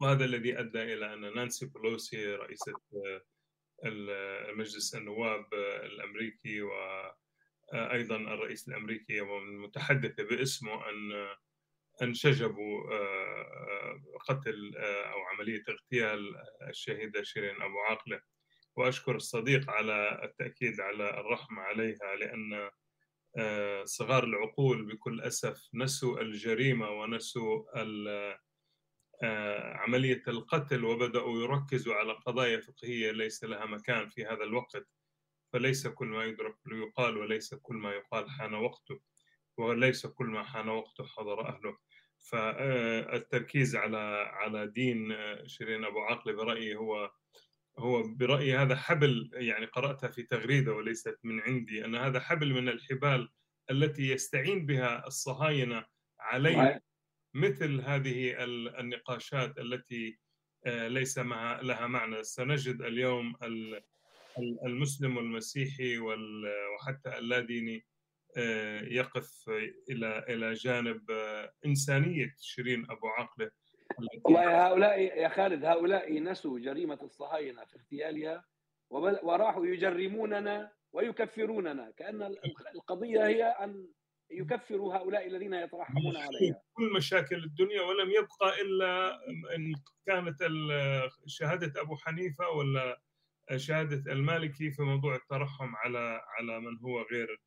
وهذا 0.00 0.24
الذي 0.24 0.60
أدى 0.60 0.82
إلى 0.82 1.14
أن 1.14 1.34
نانسي 1.34 1.66
بلوسي 1.66 2.34
رئيسة 2.34 2.72
مجلس 4.54 4.94
النواب 4.94 5.54
الأمريكي 5.54 6.62
وأيضا 6.62 8.16
الرئيس 8.16 8.68
الأمريكي 8.68 9.20
والمتحدثه 9.20 10.24
باسمه 10.24 10.88
أن 10.90 11.28
انشجبوا 12.02 12.82
قتل 14.28 14.76
أو 14.76 15.20
عملية 15.20 15.62
اغتيال 15.68 16.36
الشهيده 16.68 17.22
شيرين 17.22 17.62
أبو 17.62 17.78
عاقلة. 17.78 18.20
وأشكر 18.76 19.16
الصديق 19.16 19.70
على 19.70 20.20
التأكيد 20.24 20.80
على 20.80 21.20
الرحمة 21.20 21.62
عليها 21.62 22.16
لأن 22.20 22.70
آه، 23.36 23.84
صغار 23.84 24.24
العقول 24.24 24.86
بكل 24.86 25.20
أسف 25.20 25.68
نسوا 25.74 26.20
الجريمة 26.20 26.90
ونسوا 26.90 27.64
آه، 29.22 29.76
عملية 29.76 30.22
القتل 30.28 30.84
وبدأوا 30.84 31.42
يركزوا 31.42 31.94
على 31.94 32.12
قضايا 32.12 32.60
فقهية 32.60 33.10
ليس 33.10 33.44
لها 33.44 33.66
مكان 33.66 34.08
في 34.08 34.24
هذا 34.24 34.44
الوقت. 34.44 34.88
فليس 35.52 35.86
كل 35.86 36.06
ما 36.06 36.24
يدرك 36.24 36.56
يقال 36.66 37.16
وليس 37.16 37.54
كل 37.54 37.74
ما 37.76 37.92
يقال 37.92 38.30
حان 38.30 38.54
وقته 38.54 39.00
وليس 39.56 40.06
كل 40.06 40.26
ما 40.26 40.44
حان 40.44 40.68
وقته 40.68 41.04
حضر 41.04 41.48
أهله. 41.48 41.78
فالتركيز 42.18 43.76
على 43.76 43.98
على 44.32 44.66
دين 44.66 45.12
آه، 45.12 45.46
شيرين 45.46 45.84
أبو 45.84 46.00
عاقله 46.00 46.32
برأيي 46.32 46.76
هو 46.76 47.10
هو 47.78 48.02
برأيي 48.02 48.56
هذا 48.56 48.76
حبل 48.76 49.30
يعني 49.32 49.66
قرأتها 49.66 50.08
في 50.08 50.22
تغريدة 50.22 50.72
وليست 50.72 51.18
من 51.22 51.40
عندي 51.40 51.84
أن 51.84 51.94
هذا 51.94 52.20
حبل 52.20 52.52
من 52.52 52.68
الحبال 52.68 53.28
التي 53.70 54.08
يستعين 54.08 54.66
بها 54.66 55.06
الصهاينة 55.06 55.84
علينا 56.20 56.80
مثل 57.34 57.80
هذه 57.80 58.44
النقاشات 58.80 59.58
التي 59.58 60.18
آه، 60.66 60.88
ليس 60.88 61.18
لها 61.18 61.86
معنى. 61.86 62.22
سنجد 62.22 62.82
اليوم 62.82 63.34
المسلم 64.66 65.16
والمسيحي 65.16 65.98
وحتى 65.98 67.18
اللاديني 67.18 67.86
آه، 68.36 68.80
يقف 68.80 69.50
إلى 69.90 70.24
إلى 70.28 70.52
جانب 70.52 71.10
آه، 71.10 71.52
إنسانية 71.66 72.34
شيرين 72.40 72.90
أبو 72.90 73.08
عقله 73.08 73.50
وهؤلاء 74.24 75.00
يا 75.00 75.28
خالد 75.28 75.64
هؤلاء 75.64 76.22
نسوا 76.22 76.58
جريمة 76.58 76.98
الصهاينة 77.02 77.64
في 77.64 77.76
اغتيالها 77.76 78.44
وراحوا 79.22 79.66
يجرموننا 79.66 80.72
ويكفروننا. 80.92 81.90
كأن 81.96 82.22
القضية 82.74 83.26
هي 83.26 83.44
أن 83.44 83.88
يكفر 84.30 84.76
هؤلاء 84.76 85.26
الذين 85.26 85.54
يترحمون 85.54 86.16
عليها. 86.16 86.62
كل 86.72 86.92
مشاكل 86.96 87.44
الدنيا 87.44 87.82
ولم 87.82 88.10
يبقى 88.10 88.60
إلا 88.62 89.20
إن 89.56 89.74
كانت 90.06 90.36
شهادة 91.26 91.80
أبو 91.80 91.96
حنيفة 91.96 92.48
ولا 92.48 93.00
شهادة 93.56 94.12
المالكي 94.12 94.70
في 94.70 94.82
موضوع 94.82 95.14
الترحم 95.14 95.76
على 95.76 96.20
على 96.38 96.60
من 96.60 96.78
هو 96.78 97.02
غير 97.02 97.40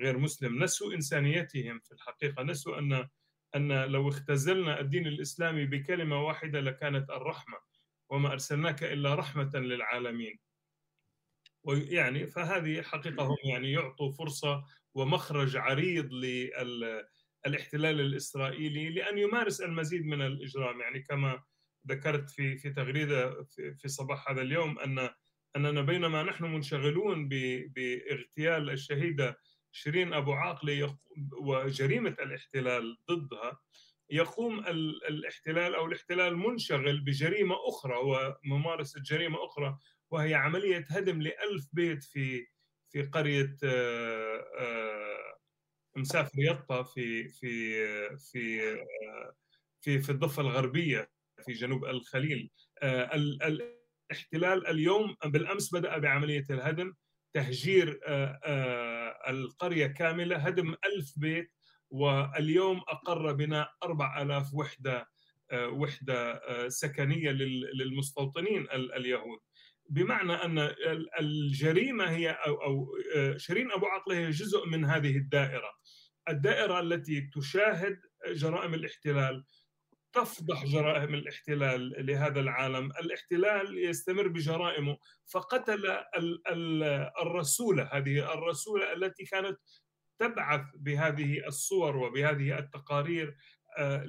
غير 0.00 0.18
مسلم. 0.18 0.62
نسوا 0.62 0.94
إنسانيتهم 0.94 1.78
في 1.78 1.92
الحقيقة. 1.92 2.42
نسوا 2.42 2.78
أن 2.78 3.08
أن 3.56 3.84
لو 3.84 4.08
اختزلنا 4.08 4.80
الدين 4.80 5.06
الإسلامي 5.06 5.66
بكلمة 5.66 6.22
واحدة 6.22 6.60
لكانت 6.60 7.10
الرحمة 7.10 7.58
وما 8.10 8.32
أرسلناك 8.32 8.82
إلا 8.82 9.14
رحمة 9.14 9.50
للعالمين. 9.54 10.38
ويعني 11.64 12.26
فهذه 12.26 12.82
حقيقة 12.82 13.24
هم 13.26 13.36
يعني 13.44 13.72
يعطوا 13.72 14.10
فرصة 14.12 14.64
ومخرج 14.94 15.56
عريض 15.56 16.12
للاحتلال 16.12 18.00
الإسرائيلي 18.00 18.90
لأن 18.90 19.18
يمارس 19.18 19.60
المزيد 19.60 20.06
من 20.06 20.22
الإجرام. 20.22 20.80
يعني 20.80 21.00
كما 21.02 21.42
ذكرت 21.88 22.30
في 22.30 22.56
في 22.56 22.70
تغريدة 22.70 23.44
في 23.78 23.88
صباح 23.88 24.30
هذا 24.30 24.42
اليوم 24.42 24.78
أن 24.78 25.10
أننا 25.56 25.82
بينما 25.82 26.22
نحن 26.22 26.44
منشغلون 26.44 27.28
بإغتيال 27.68 28.70
الشهيدة 28.70 29.38
شيرين 29.72 30.12
أبو 30.12 30.32
عاقلة 30.32 30.98
وجريمة 31.32 32.16
الاحتلال 32.20 32.96
ضدها 33.10 33.60
يقوم 34.10 34.58
الاحتلال 35.08 35.74
أو 35.74 35.86
الاحتلال 35.86 36.36
منشغل 36.36 37.00
بجريمة 37.00 37.56
أخرى 37.68 37.96
وممارسه 37.96 39.00
جريمه 39.00 39.44
أخرى 39.44 39.78
وهي 40.10 40.34
عملية 40.34 40.86
هدم 40.90 41.22
لألف 41.22 41.68
بيت 41.72 42.04
في 42.04 42.46
في 42.88 43.02
قرية 43.02 43.56
آه، 43.64 44.44
آه، 44.58 45.38
مسافر 45.96 46.38
يطا 46.38 46.82
في 46.82 47.28
في 47.28 47.74
في 48.16 48.70
آه، 48.70 49.34
في 49.80 50.00
في 50.00 50.10
الضفة 50.12 50.42
الغربية 50.42 51.10
في 51.44 51.52
جنوب 51.52 51.84
الخليل. 51.84 52.50
الاحتلال 52.82 54.66
اليوم 54.66 55.16
بالأمس 55.24 55.74
بدأ 55.74 55.98
بعملية 55.98 56.44
الهدم 56.50 56.94
تهجير 57.32 58.00
القرية 59.28 59.86
كاملة 59.86 60.36
هدم 60.36 60.74
ألف 60.86 61.12
بيت 61.16 61.52
واليوم 61.90 62.80
أقر 62.88 63.32
بناء 63.32 63.70
4000 63.82 64.54
وحدة 64.54 65.08
وحدة 65.54 66.40
سكنية 66.68 67.30
للمستوطنين 67.74 68.66
اليهود. 68.72 69.38
بمعنى 69.90 70.32
أن 70.32 70.74
الجريمة 71.20 72.04
هي 72.10 72.30
أو 72.30 72.96
آه، 73.16 73.36
شيرين 73.36 73.72
أبو 73.72 73.86
عقله 73.86 74.16
هي 74.16 74.30
جزء 74.30 74.66
من 74.66 74.84
هذه 74.84 75.16
الدائرة. 75.16 75.70
الدائرة 76.28 76.80
التي 76.80 77.30
تشاهد 77.34 78.00
جرائم 78.32 78.74
الاحتلال 78.74 79.44
تفضح 80.12 80.64
جرائم 80.64 81.14
الاحتلال 81.14 82.06
لهذا 82.06 82.40
العالم. 82.40 82.90
الاحتلال 82.90 83.78
يستمر 83.78 84.28
بجرائمه. 84.28 84.98
فقتل 85.32 85.98
الرسولة 87.22 87.90
هذه 87.92 88.34
الرسولة 88.34 88.92
التي 88.92 89.24
كانت 89.24 89.58
تبعث 90.18 90.60
بهذه 90.74 91.46
الصور 91.46 91.96
وبهذه 91.96 92.58
التقارير 92.58 93.36
آه، 93.78 94.04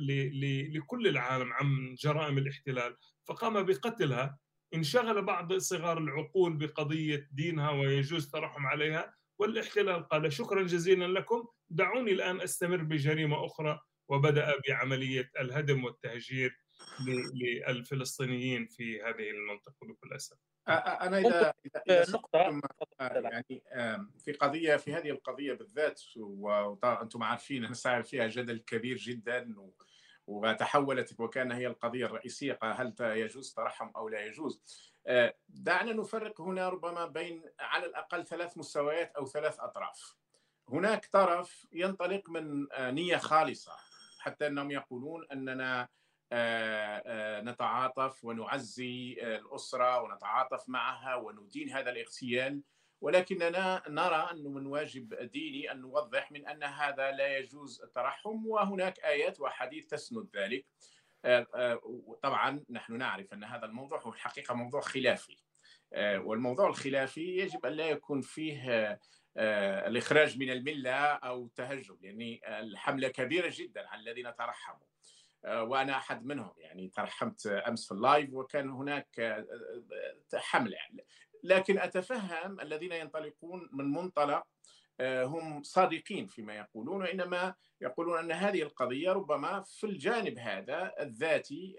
لكل 0.73 1.07
العالم 1.07 1.53
عن 1.53 1.95
جرائم 1.95 2.37
الاحتلال. 2.37 2.97
فقام 3.27 3.63
بقتلها. 3.63 4.39
انشغل 4.73 5.21
بعض 5.21 5.53
صغار 5.53 5.97
العقول 5.97 6.57
بقضية 6.57 7.29
دينها 7.31 7.71
ويجوز 7.71 8.25
الترحم 8.25 8.65
عليها. 8.65 9.13
والاحتلال 9.39 10.07
قال 10.07 10.33
شكرا 10.33 10.63
جزيلا 10.63 11.07
لكم. 11.19 11.47
دعوني 11.69 12.11
الآن 12.11 12.41
أستمر 12.41 12.83
بجريمة 12.83 13.45
أخرى. 13.45 13.79
وبدأ 14.07 14.53
بعملية 14.67 15.31
الهدم 15.39 15.83
والتهجير 15.83 16.61
للفلسطينيين 17.67 18.67
في 18.67 19.01
هذه 19.01 19.29
المنطقة 19.29 19.87
بكل 19.87 20.13
أسف. 20.15 20.37
أنا 20.67 21.17
إذا, 21.17 21.53
إذا 21.89 22.11
نقطة 22.11 22.61
يعني 22.99 23.63
في 24.19 24.31
قضية 24.31 24.77
في 24.77 24.93
هذه 24.93 25.09
القضية 25.09 25.53
بالذات 25.53 26.01
وأنتم 26.17 27.23
عارفين 27.23 27.65
أنا 27.65 28.01
فيها 28.01 28.27
جدل 28.27 28.57
كبير 28.57 28.97
جدا 28.97 29.59
و 29.59 29.73
وتحولت 30.27 31.19
وكان 31.19 31.51
هي 31.51 31.67
القضية 31.67 32.05
الرئيسية 32.05 32.59
هل 32.63 32.93
يجوز 32.99 33.53
ترحم 33.53 33.89
أو 33.95 34.09
لا 34.09 34.25
يجوز. 34.25 34.63
آه، 35.07 35.35
دعنا 35.49 35.93
نفرق 35.93 36.41
هنا 36.41 36.69
ربما 36.69 37.05
بين 37.05 37.43
على 37.59 37.85
الأقل 37.85 38.25
ثلاث 38.25 38.57
مستويات 38.57 39.11
أو 39.15 39.25
ثلاث 39.25 39.59
أطراف. 39.59 40.15
هناك 40.69 41.05
طرف 41.05 41.67
ينطلق 41.71 42.29
من 42.29 42.67
آه، 42.73 42.91
نية 42.91 43.17
خالصة. 43.17 43.71
حتى 44.21 44.47
أنهم 44.47 44.71
يقولون 44.71 45.25
أننا 45.31 45.87
آه، 46.33 47.41
نتعاطف 47.41 48.25
ونعزي 48.25 49.17
الأسرة 49.21 50.01
ونتعاطف 50.01 50.69
معها 50.69 51.15
وندين 51.15 51.69
هذا 51.69 51.91
الاغتيال. 51.91 52.61
ولكننا 53.01 53.83
نرى 53.87 54.27
أنه 54.31 54.49
من 54.49 54.65
واجب 54.65 55.13
ديني 55.13 55.71
أن 55.71 55.81
نوضح 55.81 56.31
من 56.31 56.47
أن 56.47 56.63
هذا 56.63 57.11
لا 57.11 57.37
يجوز 57.37 57.81
الترحم 57.81 58.45
وهناك 58.45 58.99
آيات 58.99 59.39
وحديث 59.39 59.85
تسند 59.85 60.29
ذلك. 60.35 60.65
آه، 61.25 61.47
آه، 61.55 61.81
طبعا 62.21 62.63
نحن 62.69 62.97
نعرف 62.97 63.33
أن 63.33 63.43
هذا 63.43 63.65
الموضوع 63.65 64.01
هو 64.01 64.13
الحقيقة 64.13 64.55
موضوع 64.55 64.81
خلافي. 64.81 65.37
آه، 65.93 66.19
والموضوع 66.19 66.67
الخلافي 66.67 67.37
يجب 67.37 67.65
أن 67.65 67.73
لا 67.73 67.89
يكون 67.89 68.21
فيه 68.21 68.99
الإخراج 69.37 70.37
من 70.37 70.49
الملة 70.49 70.95
أو 70.95 71.45
التهجم 71.45 71.97
لأن 72.01 72.39
الحملة 72.45 73.07
كبيرة 73.07 73.51
جدا 73.55 73.87
على 73.87 74.01
الذين 74.01 74.35
ترحموا. 74.35 74.87
وأنا 75.45 75.97
أحد 75.97 76.25
منهم 76.25 76.53
يعني 76.57 76.89
ترحمت 76.89 77.47
أمس 77.47 77.87
في 77.87 77.91
اللايف 77.91 78.33
وكان 78.33 78.69
هناك 78.69 79.45
حملة. 80.35 80.75
يعني 80.75 81.05
لكن 81.43 81.79
أتفهم 81.79 82.59
الذين 82.59 82.91
ينطلقون 82.91 83.69
من 83.71 83.91
منطلق 83.91 84.43
آه، 84.99 85.23
هم 85.23 85.63
صادقين 85.63 86.27
فيما 86.27 86.55
يقولون 86.55 87.01
وإنما 87.01 87.55
يقولون 87.81 88.19
أن 88.19 88.31
هذه 88.31 88.61
القضية 88.61 89.11
ربما 89.11 89.61
في 89.61 89.85
الجانب 89.85 90.39
هذا 90.39 90.93
الذاتي 90.99 91.77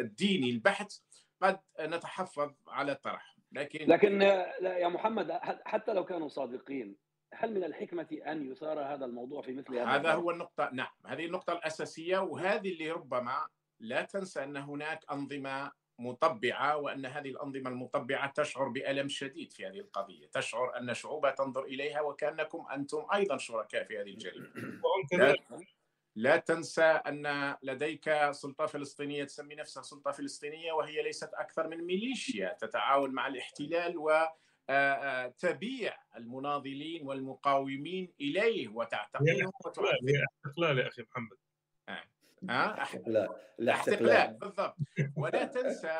الديني 0.00 0.50
البحت 0.50 0.92
قد 1.42 1.60
نتحفظ 1.80 2.54
على 2.68 2.92
الطرح 2.92 3.36
لكن 3.52 3.86
لكن 3.86 4.22
يا 4.62 4.88
محمد 4.88 5.32
حتى 5.42 5.92
لو 5.92 6.04
كانوا 6.04 6.28
صادقين 6.28 6.96
هل 7.34 7.54
من 7.54 7.64
الحكمة 7.64 8.18
أن 8.26 8.50
يثار 8.52 8.80
هذا 8.80 9.04
الموضوع 9.04 9.42
في 9.42 9.52
مثل 9.52 9.76
هذا 9.76 9.86
هذا 9.86 10.12
هو 10.12 10.30
النقطة 10.30 10.70
نعم 10.72 10.94
هذه 11.06 11.26
النقطة 11.26 11.52
الأساسية 11.52 12.18
وهذه 12.18 12.72
اللي 12.72 12.90
ربما 12.90 13.46
لا 13.80 14.02
تنسى 14.02 14.44
أن 14.44 14.56
هناك 14.56 15.04
أنظمة 15.10 15.72
مطبعة 15.98 16.76
وأن 16.76 17.06
هذه 17.06 17.28
الأنظمة 17.28 17.70
المطبعة 17.70 18.32
تشعر 18.32 18.68
بألم 18.68 19.08
شديد 19.08 19.52
في 19.52 19.66
هذه 19.66 19.80
القضية، 19.80 20.26
تشعر 20.26 20.78
أن 20.78 20.94
شعوبها 20.94 21.30
تنظر 21.30 21.64
إليها 21.64 22.00
وكأنكم 22.00 22.66
أنتم 22.72 23.06
أيضا 23.14 23.36
شركاء 23.36 23.84
في 23.84 23.98
هذه 23.98 24.10
الجريمة. 24.10 24.48
لا, 26.18 26.36
تنسى 26.36 26.82
أن 26.82 27.56
لديك 27.62 28.30
سلطة 28.30 28.66
فلسطينية 28.66 29.24
تسمي 29.24 29.54
نفسها 29.54 29.82
سلطة 29.82 30.10
فلسطينية 30.10 30.72
وهي 30.72 31.02
ليست 31.02 31.30
أكثر 31.34 31.68
من 31.68 31.84
ميليشيا. 31.84 32.56
تتعاون 32.60 33.10
مع 33.10 33.26
الاحتلال 33.26 33.98
و 33.98 34.26
تبيع 35.38 35.96
المناضلين 36.16 37.06
والمقاومين 37.06 38.12
إليه 38.20 38.68
وتعتقلهم 38.68 39.52
استقلال 39.66 40.78
يا 40.78 40.88
أخي 40.88 41.02
محمد. 41.02 41.36
احتقلال 42.50 43.28
الاحتقلال. 43.60 44.34
بالضبط. 44.34 44.76
ولا 45.16 45.44
تنسى 45.44 45.98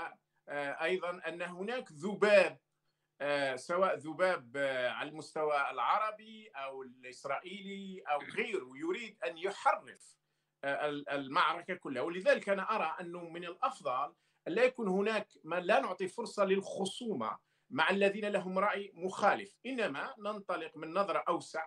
آه، 0.48 0.85
أيضا 0.85 1.20
أن 1.28 1.42
هناك 1.42 1.92
ذباب 1.92 2.52
آه، 2.52 2.59
سواء 3.57 3.96
ذباب 3.96 4.57
آه، 4.57 4.88
على 4.88 5.11
المستوى 5.11 5.70
العربي 5.70 6.48
أو 6.48 6.83
الإسرائيلي 6.83 8.02
أو 8.09 8.18
غيره 8.37 8.70
يريد 8.76 9.18
أن 9.26 9.38
يحرف 9.38 10.18
المعركة 10.64 11.74
كلها. 11.74 12.02
ولذلك 12.02 12.48
أنا 12.48 12.76
أرى 12.76 12.96
أنه 13.00 13.28
من 13.28 13.44
الأفضل 13.44 14.14
أن 14.48 14.52
لا 14.52 14.64
يكون 14.64 14.88
هناك 14.88 15.28
ما 15.44 15.61
لا 15.61 15.81
نعطي 15.81 16.09
فرصة 16.09 16.44
للخصومة 16.44 17.38
مع 17.70 17.90
الذين 17.90 18.24
لهم 18.24 18.59
رأي 18.59 18.92
مخالف 18.94 19.57
إنما 19.66 20.14
ننطلق 20.18 20.76
من 20.76 20.94
نظرة 20.94 21.24
أوسع. 21.28 21.66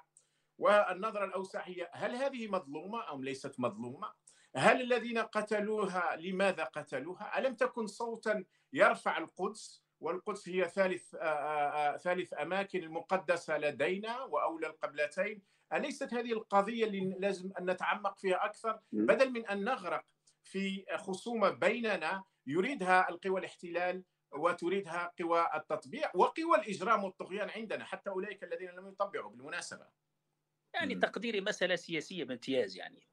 والنظرة 0.57 1.25
الأوسع 1.25 1.61
هي 1.61 1.89
هل 1.93 2.15
هذه 2.15 2.47
مظلومة 2.47 3.13
أم 3.13 3.23
ليست 3.23 3.59
مظلومة؟ 3.59 4.13
هل 4.55 4.81
الذين 4.81 5.17
قتلوها 5.17 6.15
لماذا 6.15 6.63
قتلوها؟ 6.63 7.39
ألم 7.39 7.55
تكن 7.55 7.87
صوتا 7.87 8.45
يرفع 8.73 9.17
القدس؟ 9.17 9.83
والقدس 10.01 10.49
هي 10.49 10.67
ثالث 10.67 11.15
آآ 11.15 11.93
آآ 11.93 11.97
ثالث 11.97 12.33
أماكن 12.33 12.83
المقدسة 12.83 13.57
لدينا 13.57 14.23
وأولى 14.23 14.67
القبلتين. 14.67 15.41
أليست 15.73 16.13
هذه 16.13 16.33
القضية 16.33 16.85
اللي 16.85 17.15
لازم 17.19 17.51
أن 17.59 17.69
نتعمق 17.69 18.17
فيها 18.17 18.45
أكثر؟ 18.45 18.79
بدل 18.91 19.31
من 19.31 19.47
أن 19.47 19.63
نغرق 19.63 20.05
في 20.43 20.85
خصومة 20.97 21.49
بيننا 21.49 22.23
يريدها 22.47 23.09
القوى 23.09 23.39
الاحتلال 23.39 24.03
وتريدها 24.31 25.13
قوى 25.19 25.47
التطبيع 25.55 26.11
وقوى 26.15 26.57
الإجرام 26.57 27.03
والطغيان 27.03 27.49
عندنا 27.49 27.85
حتى 27.85 28.09
أولئك 28.09 28.43
الذين 28.43 28.69
لم 28.69 28.87
يطبعوا 28.87 29.31
بالمناسبة. 29.31 29.87
يعني. 30.73 30.95
تقديري 30.95 31.41
مسألة 31.41 31.75
سياسية 31.75 32.23
بامتياز 32.23 32.77
يعني. 32.77 33.07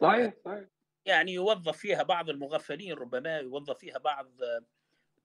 صحيح 0.00 0.34
صحيح. 0.44 0.68
يعني 1.06 1.32
يوظف 1.32 1.76
فيها 1.76 2.02
بعض 2.02 2.30
المغفلين 2.30 2.92
ربما 2.92 3.38
يوظف 3.38 3.78
فيها 3.78 3.98
بعض 3.98 4.32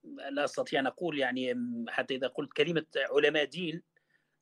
لا 0.03 0.43
أستطيع 0.43 0.79
أن 0.79 0.87
أقول 0.87 1.19
يعني 1.19 1.55
حتى 1.89 2.15
إذا 2.15 2.27
قلت 2.27 2.53
كلمة 2.53 2.85
علماء 2.95 3.45
دين 3.45 3.83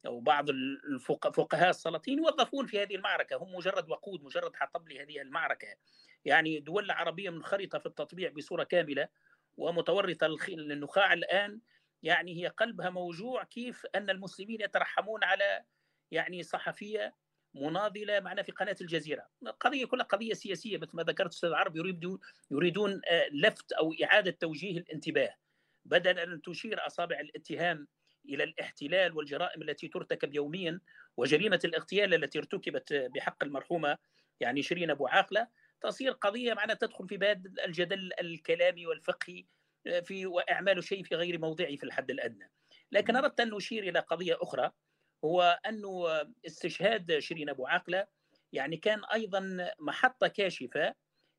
أو 0.06 0.20
بعض 0.20 0.50
الفقهاء 0.50 1.70
السلاطين 1.70 2.18
يوظفون 2.18 2.66
في 2.66 2.82
هذه 2.82 2.96
المعركة 2.96 3.36
هم 3.36 3.56
مجرد 3.56 3.90
وقود 3.90 4.24
مجرد 4.24 4.56
حطب 4.56 4.90
لهذه 4.90 5.22
المعركة. 5.22 5.68
يعني 6.26 6.60
دول 6.60 6.86
العربيه 6.86 7.30
منخرطة 7.30 7.80
في 7.80 7.86
التطبيع 7.86 8.30
بصورة 8.30 8.64
كاملة 8.64 9.08
ومتورطة 9.58 10.28
للنخاع 10.50 11.14
الآن. 11.14 11.62
يعني 12.04 12.44
هي 12.44 12.48
قلبها 12.48 12.90
موجوع 12.90 13.44
كيف 13.44 13.86
أن 13.96 14.10
المسلمين 14.10 14.62
يترحمون 14.62 15.24
على 15.24 15.64
يعني 16.12 16.44
صحفية 16.44 17.16
مناضلة 17.54 18.20
معنا 18.20 18.42
في 18.42 18.52
قناة 18.52 18.76
الجزيرة، 18.82 19.28
القضية 19.44 19.86
كلها 19.86 20.06
قضية 20.06 20.34
سياسية 20.34 20.78
مثل 20.78 20.92
ما 20.94 21.04
ذكرت 21.04 21.34
أستاذ 21.34 21.54
عرب 21.54 21.76
يريدون 21.76 22.20
يريدون 22.52 23.02
لفت 23.32 23.72
أو 23.72 23.94
إعادة 24.04 24.32
توجيه 24.32 24.78
الانتباه. 24.78 25.36
بدل 25.88 26.20
أن 26.20 26.42
تشير 26.42 26.88
أصابع 26.88 27.20
الاتهام 27.20 27.88
إلى 28.30 28.44
الاحتلال 28.44 29.18
والجرائم 29.18 29.62
التي 29.62 29.88
ترتكب 29.88 30.36
يوميا 30.36 30.80
وجريمة 31.18 31.60
الاغتيال 31.66 32.14
التي 32.14 32.40
ارتكبت 32.40 32.94
بحق 32.94 33.44
المرحومة 33.44 33.98
يعني 34.40 34.64
شيرين 34.64 34.90
أبو 34.90 35.08
عاقلة. 35.08 35.48
تصير 35.82 36.12
قضية 36.12 36.54
معنا 36.54 36.74
تدخل 36.74 37.08
في 37.08 37.18
باب 37.18 37.48
الجدل 37.66 38.12
الكلامي 38.22 38.88
والفقهي 38.88 39.46
في 40.04 40.26
وأعمال 40.26 40.84
شيء 40.84 41.04
في 41.04 41.16
غير 41.16 41.40
موضعه 41.40 41.76
في 41.76 41.84
الحد 41.84 42.12
الأدنى. 42.12 42.52
لكن 42.92 43.16
أردت 43.16 43.40
أن 43.40 43.50
نشير 43.50 43.84
إلى 43.84 44.00
قضية 44.00 44.38
أخرى 44.42 44.72
هو 45.26 45.60
انه 45.66 46.06
استشهاد 46.48 47.20
شيرين 47.20 47.50
أبو 47.50 47.68
عاقلة 47.68 48.08
يعني 48.54 48.78
كان 48.78 49.02
أيضا 49.14 49.72
محطة 49.80 50.28
كاشفة 50.28 50.96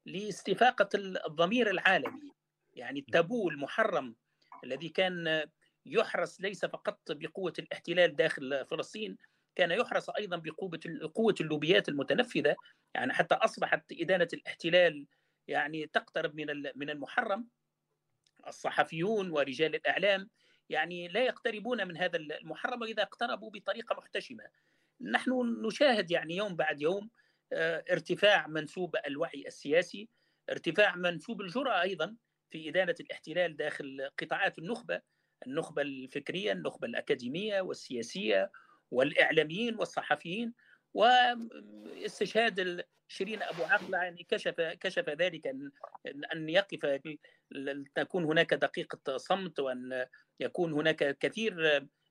لاستفاقة 0.06 0.88
الضمير 1.26 1.70
العالمي 1.70 2.32
يعني 2.74 3.00
التابو 3.00 3.48
المحرم 3.50 4.16
الذي 4.64 4.88
كان 4.88 5.46
يحرس 5.86 6.40
ليس 6.40 6.64
فقط 6.64 7.00
بقوة 7.10 7.52
الاحتلال 7.58 8.16
داخل 8.16 8.64
فلسطين 8.64 9.18
كان 9.56 9.70
يحرس 9.70 10.10
أيضا 10.10 10.36
بقوة 10.36 10.80
قوة 11.14 11.34
اللوبيات 11.40 11.88
المتنفذة 11.88 12.56
يعني 12.94 13.12
حتى 13.12 13.34
أصبحت 13.34 13.92
إدانة 13.92 14.28
الاحتلال 14.32 15.06
يعني 15.48 15.86
تقترب 15.86 16.34
من 16.34 16.46
من 16.74 16.90
المحرم 16.90 17.48
الصحفيون 18.46 19.30
ورجال 19.30 19.74
الإعلام 19.74 20.30
يعني 20.68 21.08
لا 21.08 21.24
يقتربون 21.24 21.88
من 21.88 21.96
هذا 21.96 22.16
المحرم 22.16 22.82
واذا 22.82 23.02
اقتربوا 23.02 23.50
بطريقة 23.50 23.94
محتشمة. 23.96 24.44
نحن 25.00 25.30
نشاهد 25.66 26.10
يعني 26.10 26.36
يوم 26.36 26.56
بعد 26.56 26.82
يوم 26.82 27.10
ارتفاع 27.52 28.46
منسوب 28.46 28.96
الوعي 29.06 29.44
السياسي، 29.46 30.08
ارتفاع 30.50 30.96
منسوب 30.96 31.40
الجرأة 31.40 31.82
أيضا 31.82 32.16
في 32.50 32.68
إدانة 32.68 32.94
الاحتلال 33.00 33.56
داخل 33.56 34.10
قطاعات 34.18 34.58
النخبة، 34.58 35.00
النخبة 35.46 35.82
الفكرية، 35.82 36.52
النخبة 36.52 36.86
الأكاديمية 36.86 37.60
والسياسية 37.60 38.50
والإعلاميين 38.90 39.74
والصحفيين 39.74 40.54
واستشهاد 40.94 42.84
شيرين 43.08 43.42
أبو 43.42 43.62
عقله 43.62 43.98
يعني 43.98 44.24
كشف 44.24 44.60
كشف 44.60 45.08
ذلك 45.08 45.46
ان 45.46 45.70
ان 46.32 46.48
يقف 46.48 47.08
تكون 47.94 48.24
هناك 48.24 48.54
دقيقة 48.54 49.16
صمت 49.16 49.60
وأن 49.60 50.06
يكون 50.40 50.72
هناك 50.72 51.18
كثير 51.18 51.54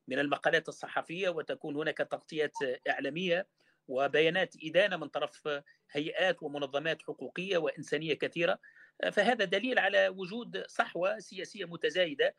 من 0.08 0.19
المقالات 0.19 0.69
الصحفية 0.69 1.30
وتكون 1.30 1.76
هناك 1.76 1.97
تغطيات 1.97 2.54
إعلامية 2.89 3.47
وبيانات 3.88 4.56
إدانة 4.63 4.97
من 4.97 5.08
طرف 5.08 5.50
هيئات 5.91 6.43
ومنظمات 6.43 7.02
حقوقية 7.02 7.58
وإنسانية 7.58 8.13
كثيرة. 8.13 8.60
فهذا 9.12 9.46
دليل 9.46 9.80
على 9.80 10.08
وجود 10.08 10.64
صحوة 10.68 11.20
سياسية 11.20 11.66
متزايدة. 11.66 12.36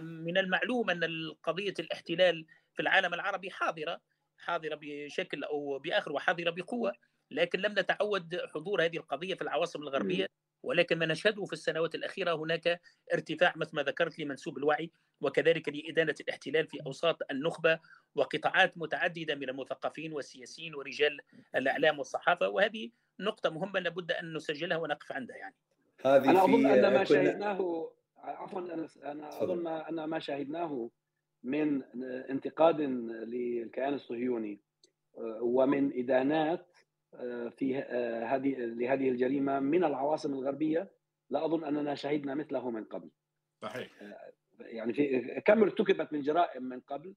من 0.00 0.38
المعلوم 0.38 0.90
أن 0.90 1.32
قضية 1.42 1.74
الاحتلال 1.78 2.46
في 2.74 2.82
العالم 2.82 3.14
العربي 3.14 3.50
حاضرة 3.50 4.00
حاضرة 4.38 4.78
بشكل 4.82 5.44
أو 5.44 5.78
بآخر 5.78 6.12
وحاضرة 6.12 6.50
بقوة 6.50 6.92
لكن 7.30 7.58
لم 7.60 7.78
نتعود 7.78 8.40
حضور 8.54 8.84
هذه 8.84 8.96
القضية 8.96 9.34
في 9.34 9.42
العواصم 9.42 9.82
الغربية. 9.82 10.26
ولكن 10.62 10.98
ما 10.98 11.06
نشهده 11.06 11.44
في 11.44 11.52
السنوات 11.52 11.94
الأخيرة 11.94 12.34
هناك 12.34 12.80
ارتفاع 13.14 13.52
مثل 13.56 13.76
ما 13.76 13.82
ذكرت 13.82 14.18
لمنسوب 14.18 14.58
الوعي 14.58 14.90
وكذلك 15.20 15.68
لإدانة 15.68 16.14
الاحتلال 16.20 16.66
في 16.66 16.78
أوساط 16.86 17.18
النخبة 17.30 17.80
وقطاعات 18.14 18.78
متعددة 18.78 19.34
من 19.34 19.48
المثقفين 19.48 20.12
والسياسيين 20.12 20.74
ورجال 20.74 21.20
الإعلام 21.56 21.98
والصحافة. 21.98 22.48
وهذه 22.48 22.90
نقطة 23.20 23.50
مهمة 23.50 23.80
لابد 23.80 24.12
أن 24.12 24.36
نسجلها 24.36 24.76
ونقف 24.76 25.12
عندها 25.12 25.36
يعني. 25.36 25.54
هذه 26.04 26.30
أنا 26.30 26.44
أظن 26.44 26.66
أن 26.66 26.94
ما 26.94 27.04
شاهدناه 27.04 27.90
عفوا 28.18 28.60
أنا 29.04 29.42
أظن 29.42 29.66
أن 29.66 30.04
ما 30.04 30.18
شاهدناه 30.18 30.90
من 31.42 31.82
انتقاد 32.30 32.80
للكيان 32.80 33.94
الصهيوني 33.94 34.60
ومن 35.40 35.98
إدانات 35.98 36.66
في 37.50 37.76
هذه 38.26 38.54
لهذه 38.58 39.08
الجريمة 39.08 39.60
من 39.60 39.84
العواصم 39.84 40.34
الغربية 40.34 40.90
لا 41.30 41.44
أظن 41.44 41.64
أننا 41.64 41.94
شهدنا 41.94 42.34
مثله 42.34 42.70
من 42.70 42.84
قبل. 42.84 43.10
صحيح. 43.62 43.90
يعني 44.60 44.92
في 44.92 45.20
كم 45.44 45.62
ارتكبت 45.62 46.12
من 46.12 46.20
جرائم 46.20 46.62
من 46.62 46.80
قبل 46.80 47.14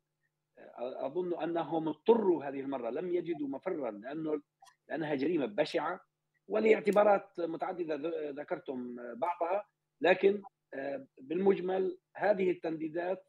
أظن 0.77 1.43
أنهم 1.43 1.87
اضطروا 1.87 2.43
هذه 2.43 2.59
المرة 2.59 2.89
لم 2.89 3.13
يجدوا 3.13 3.47
مفرا 3.47 3.91
لأنه 3.91 4.41
لأنها 4.89 5.15
جريمة 5.15 5.45
بشعة 5.45 6.01
ولاعتبارات 6.47 7.39
متعددة 7.39 8.29
ذكرتم 8.31 8.95
بعضها 9.15 9.65
لكن 10.01 10.41
بالمجمل 11.21 11.97
هذه 12.15 12.51
التنديدات 12.51 13.23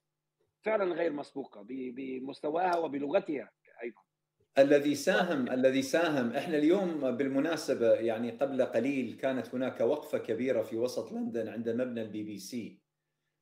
فعلا 0.61 0.95
غير 0.95 1.13
مسبوقة 1.13 1.67
بمستواها 1.69 2.77
وبلغتها 2.77 3.51
أيضا. 3.83 4.01
الذي 4.59 4.95
ساهم 4.95 5.51
الذي 5.51 5.83
ساهم 5.83 6.33
إحنا 6.33 6.57
اليوم 6.59 7.11
بالمناسبة 7.17 7.95
يعني 7.95 8.31
قبل 8.31 8.63
قليل 8.63 9.17
كانت 9.17 9.55
هناك 9.55 9.81
وقفة 9.81 10.19
كبيرة 10.19 10.63
في 10.63 10.77
وسط 10.77 11.13
لندن 11.13 11.49
عند 11.49 11.69
مبنى 11.69 12.03
البي 12.03 12.23
بي 12.23 12.39
سي 12.39 12.79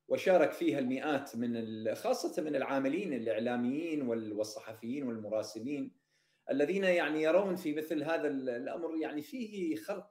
وشارك 0.08 0.52
فيها 0.52 0.78
المئات 0.78 1.36
من 1.36 1.94
خاصة 1.94 2.42
من 2.42 2.56
العاملين 2.56 3.12
الإعلاميين 3.12 4.02
والصحفيين 4.08 5.02
والمراسلين 5.02 6.05
الذين 6.50 6.84
يعني 6.84 7.22
يرون 7.22 7.56
في 7.56 7.74
مثل 7.74 8.02
هذا 8.02 8.28
الأمر 8.28 8.96
يعني 8.96 9.22
فيه 9.22 9.76
خلق 9.76 10.10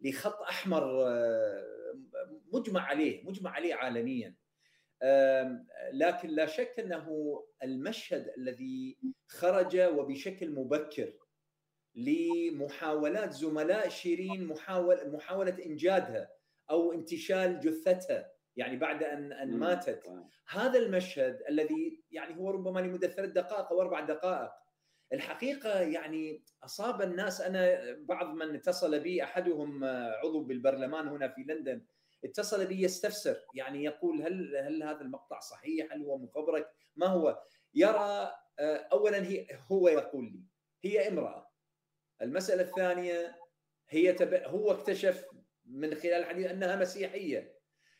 لخط 0.00 0.42
أحمر 0.42 1.04
مجمع 2.52 2.80
عليه 2.80 3.24
مجمع 3.24 3.50
عليه 3.50 3.74
عالميا. 3.74 4.36
لكن 5.92 6.28
لا 6.28 6.46
شك 6.46 6.74
أنه 6.78 7.06
المشهد 7.62 8.32
الذي 8.38 8.98
خرج 9.28 9.80
وبشكل 9.80 10.50
مبكر 10.50 11.12
لمحاولات 11.94 13.32
زملاء 13.32 13.88
شيرين 13.88 14.46
محاول 14.46 15.12
محاولة 15.12 15.64
إنجادها 15.66 16.30
أو 16.70 16.92
انتشال 16.92 17.60
جثتها 17.60 18.32
يعني 18.56 18.76
بعد 18.76 19.02
ان 19.02 19.32
أن 19.32 19.56
ماتت. 19.56 20.06
هذا 20.48 20.78
المشهد 20.78 21.42
الذي 21.48 22.04
يعني 22.10 22.36
هو 22.36 22.50
ربما 22.50 22.80
لمدة 22.80 23.08
ثلاث 23.08 23.30
دقائق 23.30 23.72
أو 23.72 23.80
أربع 23.80 24.00
دقائق 24.00 24.50
الحقيقة 25.12 25.80
يعني 25.80 26.42
أصاب 26.64 27.02
الناس 27.02 27.40
أنا 27.40 27.92
بعض 27.98 28.34
من 28.34 28.54
اتصل 28.54 29.00
بي 29.00 29.24
أحدهم 29.24 29.84
عضو 30.24 30.40
بالبرلمان 30.44 31.08
هنا 31.08 31.28
في 31.28 31.42
لندن 31.42 31.82
اتصل 32.24 32.66
بي 32.66 32.82
يستفسر 32.82 33.36
يعني 33.54 33.84
يقول 33.84 34.22
هل 34.22 34.56
هل 34.56 34.82
هذا 34.82 35.00
المقطع 35.00 35.40
صحيح؟ 35.40 35.92
هل 35.92 36.02
هو 36.02 36.18
مفبرك؟ 36.18 36.70
ما 36.96 37.06
هو؟ 37.06 37.42
يرى 37.74 38.32
اولا 38.92 39.26
هي 39.26 39.46
هو 39.72 39.88
يقول 39.88 40.24
لي 40.24 40.42
هي 40.84 41.08
امرأة. 41.08 41.50
المسألة 42.22 42.62
الثانية 42.62 43.36
هي 43.88 44.12
تب... 44.12 44.34
هو 44.34 44.72
اكتشف 44.72 45.26
من 45.64 45.94
خلال 45.94 46.14
الحديث 46.14 46.46
أنها 46.50 46.76
مسيحية. 46.76 47.58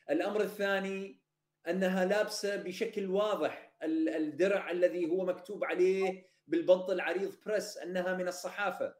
الأمر 0.09 0.41
الثاني 0.41 1.21
أنها 1.67 2.05
لابسة 2.05 2.55
بشكل 2.55 3.09
واضح 3.09 3.75
الدرع 3.83 4.71
الذي 4.71 5.09
هو 5.09 5.25
مكتوب 5.25 5.63
عليه 5.63 6.32
بالبنط 6.47 6.89
العريض 6.89 7.33
بريس 7.45 7.77
أنها 7.77 8.13
من 8.13 8.27
الصحافة 8.27 8.95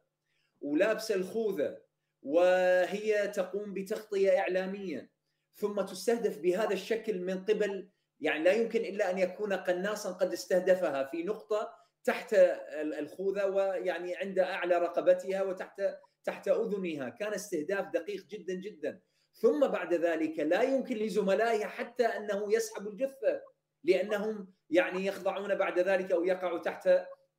ولابسة 0.60 1.14
الخوذة 1.14 1.78
وهي 2.22 3.28
تقوم 3.28 3.74
بتغطية 3.74 4.38
إعلامية. 4.38 5.10
ثم 5.56 5.80
تستهدف 5.80 6.38
بهذا 6.38 6.72
الشكل 6.72 7.20
من 7.20 7.44
قبل 7.44 7.90
يعني 8.20 8.44
لا 8.44 8.52
يمكن 8.52 8.80
إلا 8.80 9.10
أن 9.10 9.18
يكون 9.18 9.52
قناصا 9.52 10.12
قد 10.12 10.32
استهدفها 10.32 11.04
في 11.04 11.22
نقطة 11.22 11.72
تحت 12.04 12.34
الخوذة 12.78 13.46
ويعني 13.46 14.16
عند 14.16 14.38
أعلى 14.38 14.78
رقبتها 14.78 15.42
وتحت 15.42 15.82
تحت 16.24 16.48
أذنها، 16.48 17.08
كان 17.08 17.34
استهداف 17.34 17.88
دقيق 17.88 18.26
جدا 18.26 18.54
جدا، 18.54 19.00
ثم 19.32 19.66
بعد 19.66 19.94
ذلك 19.94 20.38
لا 20.38 20.62
يمكن 20.62 20.96
لزملائها 20.96 21.66
حتى 21.66 22.06
أنه 22.06 22.54
يسحبوا 22.54 22.90
الجثة 22.90 23.42
لأنهم 23.84 24.54
يعني 24.70 25.06
يخضعون 25.06 25.54
بعد 25.54 25.78
ذلك 25.78 26.12
أو 26.12 26.24
يقعوا 26.24 26.58
تحت 26.58 26.88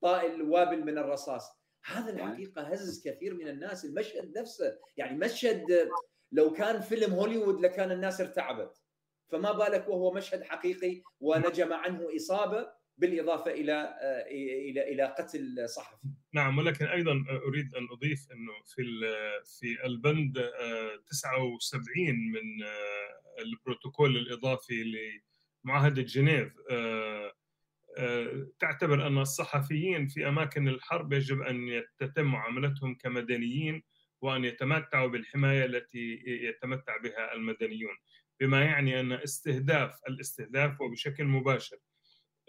طائل 0.02 0.42
وابل 0.42 0.86
من 0.86 0.98
الرصاص. 0.98 1.50
هذا 1.86 2.14
الحقيقة 2.14 2.62
هز 2.62 3.08
كثير 3.08 3.34
من 3.34 3.48
الناس. 3.48 3.86
المشهد 3.86 4.38
نفسه 4.38 4.78
يعني 4.98 5.18
مشهد 5.18 5.90
لو 6.32 6.54
كان 6.54 6.82
فيلم 6.82 7.14
هوليوود 7.14 7.62
لكان 7.62 7.92
الناس 7.92 8.22
ارتعبت. 8.22 8.82
فما 9.32 9.52
بالك 9.52 9.90
وهو 9.90 10.14
مشهد 10.14 10.44
حقيقي 10.44 11.02
ونجم 11.20 11.74
عنه 11.74 12.16
إصابة 12.16 12.86
بالإضافة 12.98 13.52
إلى 13.52 13.98
إلى 14.70 14.94
إلى 14.94 15.04
قتل 15.04 15.70
صحفي. 15.70 16.08
نعم 16.34 16.58
ولكن 16.58 16.86
أيضا 16.86 17.26
أريد 17.48 17.76
أن 17.76 17.88
أضيف 17.92 18.28
إنه 18.32 18.54
في 18.66 18.84
في 19.46 19.86
البند 19.86 20.52
79 21.10 22.32
من 22.32 22.66
البروتوكول 23.40 24.18
الإضافي 24.18 24.84
لمعاهدة 25.66 26.02
جنيف 26.02 26.54
تعتبر 28.60 29.08
أن 29.08 29.18
الصحفيين 29.18 30.08
في 30.08 30.28
أماكن 30.28 30.68
الحرب 30.68 31.14
يجب 31.14 31.42
أن 31.42 31.84
تتم 31.98 32.26
معاملتهم 32.26 32.96
كمدنيين 32.96 33.84
وأن 34.22 34.46
يتمتعوا 34.46 35.08
بالحماية 35.08 35.66
التي 35.66 36.24
يتمتع 36.28 36.98
بها 36.98 37.34
المدنيون 37.34 37.96
بما 38.40 38.62
يعني 38.62 39.00
أن 39.00 39.12
استهداف 39.12 40.00
الاستهداف 40.10 40.82
وبشكل 40.82 41.24
مباشر 41.26 41.78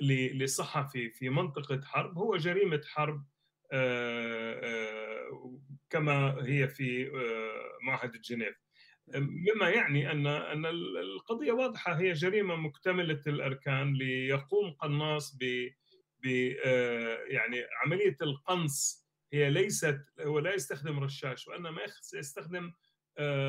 لصحفي 0.01 1.11
في 1.11 1.31
منطقة 1.31 1.81
حرب 1.85 2.19
هو 2.19 2.37
جريمة 2.37 2.81
حرب 2.87 3.25
كما 5.91 6.37
هي 6.47 6.69
في 6.69 7.11
معاهده 7.83 8.21
جنيف 8.25 8.66
مما 9.15 9.69
يعني 9.71 10.11
ان 10.13 10.27
أن 10.27 10.67
القضية 10.67 11.53
واضحة 11.53 11.93
هي 12.01 12.13
جريمة 12.13 12.57
مكتملة 12.57 13.21
الأركان 13.27 13.95
ليقوم 13.95 14.71
قناص 14.71 15.37
ب 15.41 15.69
ب 16.23 16.27
يعني 17.29 17.65
عملية 17.85 18.17
القنص. 18.23 19.07
هي 19.33 19.51
ليست 19.51 20.01
هو 20.21 20.39
لا 20.39 20.55
يستخدم 20.55 21.01
رشاش 21.01 21.49
وإنما 21.49 21.81
يستخدم 22.15 22.73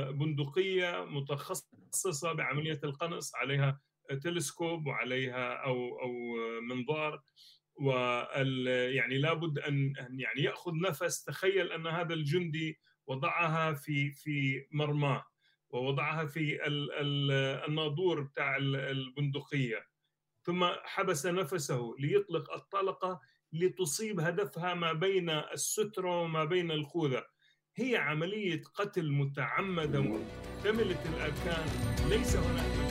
بندقية 0.10 1.06
متخصصة 1.06 2.34
بعملية 2.34 2.80
القنص 2.84 3.36
عليها 3.36 3.80
تلسكوب 4.24 4.88
وعليها 4.88 5.54
أو 5.54 6.00
أو 6.02 6.12
منظار. 6.62 7.22
وال 7.82 8.68
يعني 8.96 9.18
لابد 9.18 9.60
أن 9.60 9.94
يعني 9.98 10.42
يأخذ 10.44 10.72
نفس 10.82 11.24
تخيل 11.24 11.72
أن 11.72 11.88
هذا 11.88 12.14
الجندي 12.14 12.80
وضعها 13.08 13.74
في 13.74 14.12
في 14.12 14.66
مرماه. 14.72 15.26
ووضعها 15.70 16.26
في 16.26 16.60
الناظور 17.68 18.22
بتاع 18.22 18.58
البندقية. 18.58 19.86
ثم 20.44 20.66
حبس 20.84 21.26
نفسه 21.26 21.96
ليطلق 22.00 22.54
الطلقة 22.54 23.20
لتصيب 23.54 24.20
هدفها 24.20 24.74
ما 24.74 24.94
بين 24.94 25.30
الستره 25.30 26.22
وما 26.22 26.44
بين 26.46 26.72
الخوذة. 26.72 27.26
هي 27.76 27.98
عملية 27.98 28.62
قتل 28.74 29.12
متعمدة 29.12 30.02
مكتمله 30.02 31.06
الأركان. 31.06 31.66
ليس 32.10 32.36
هناك 32.36 32.87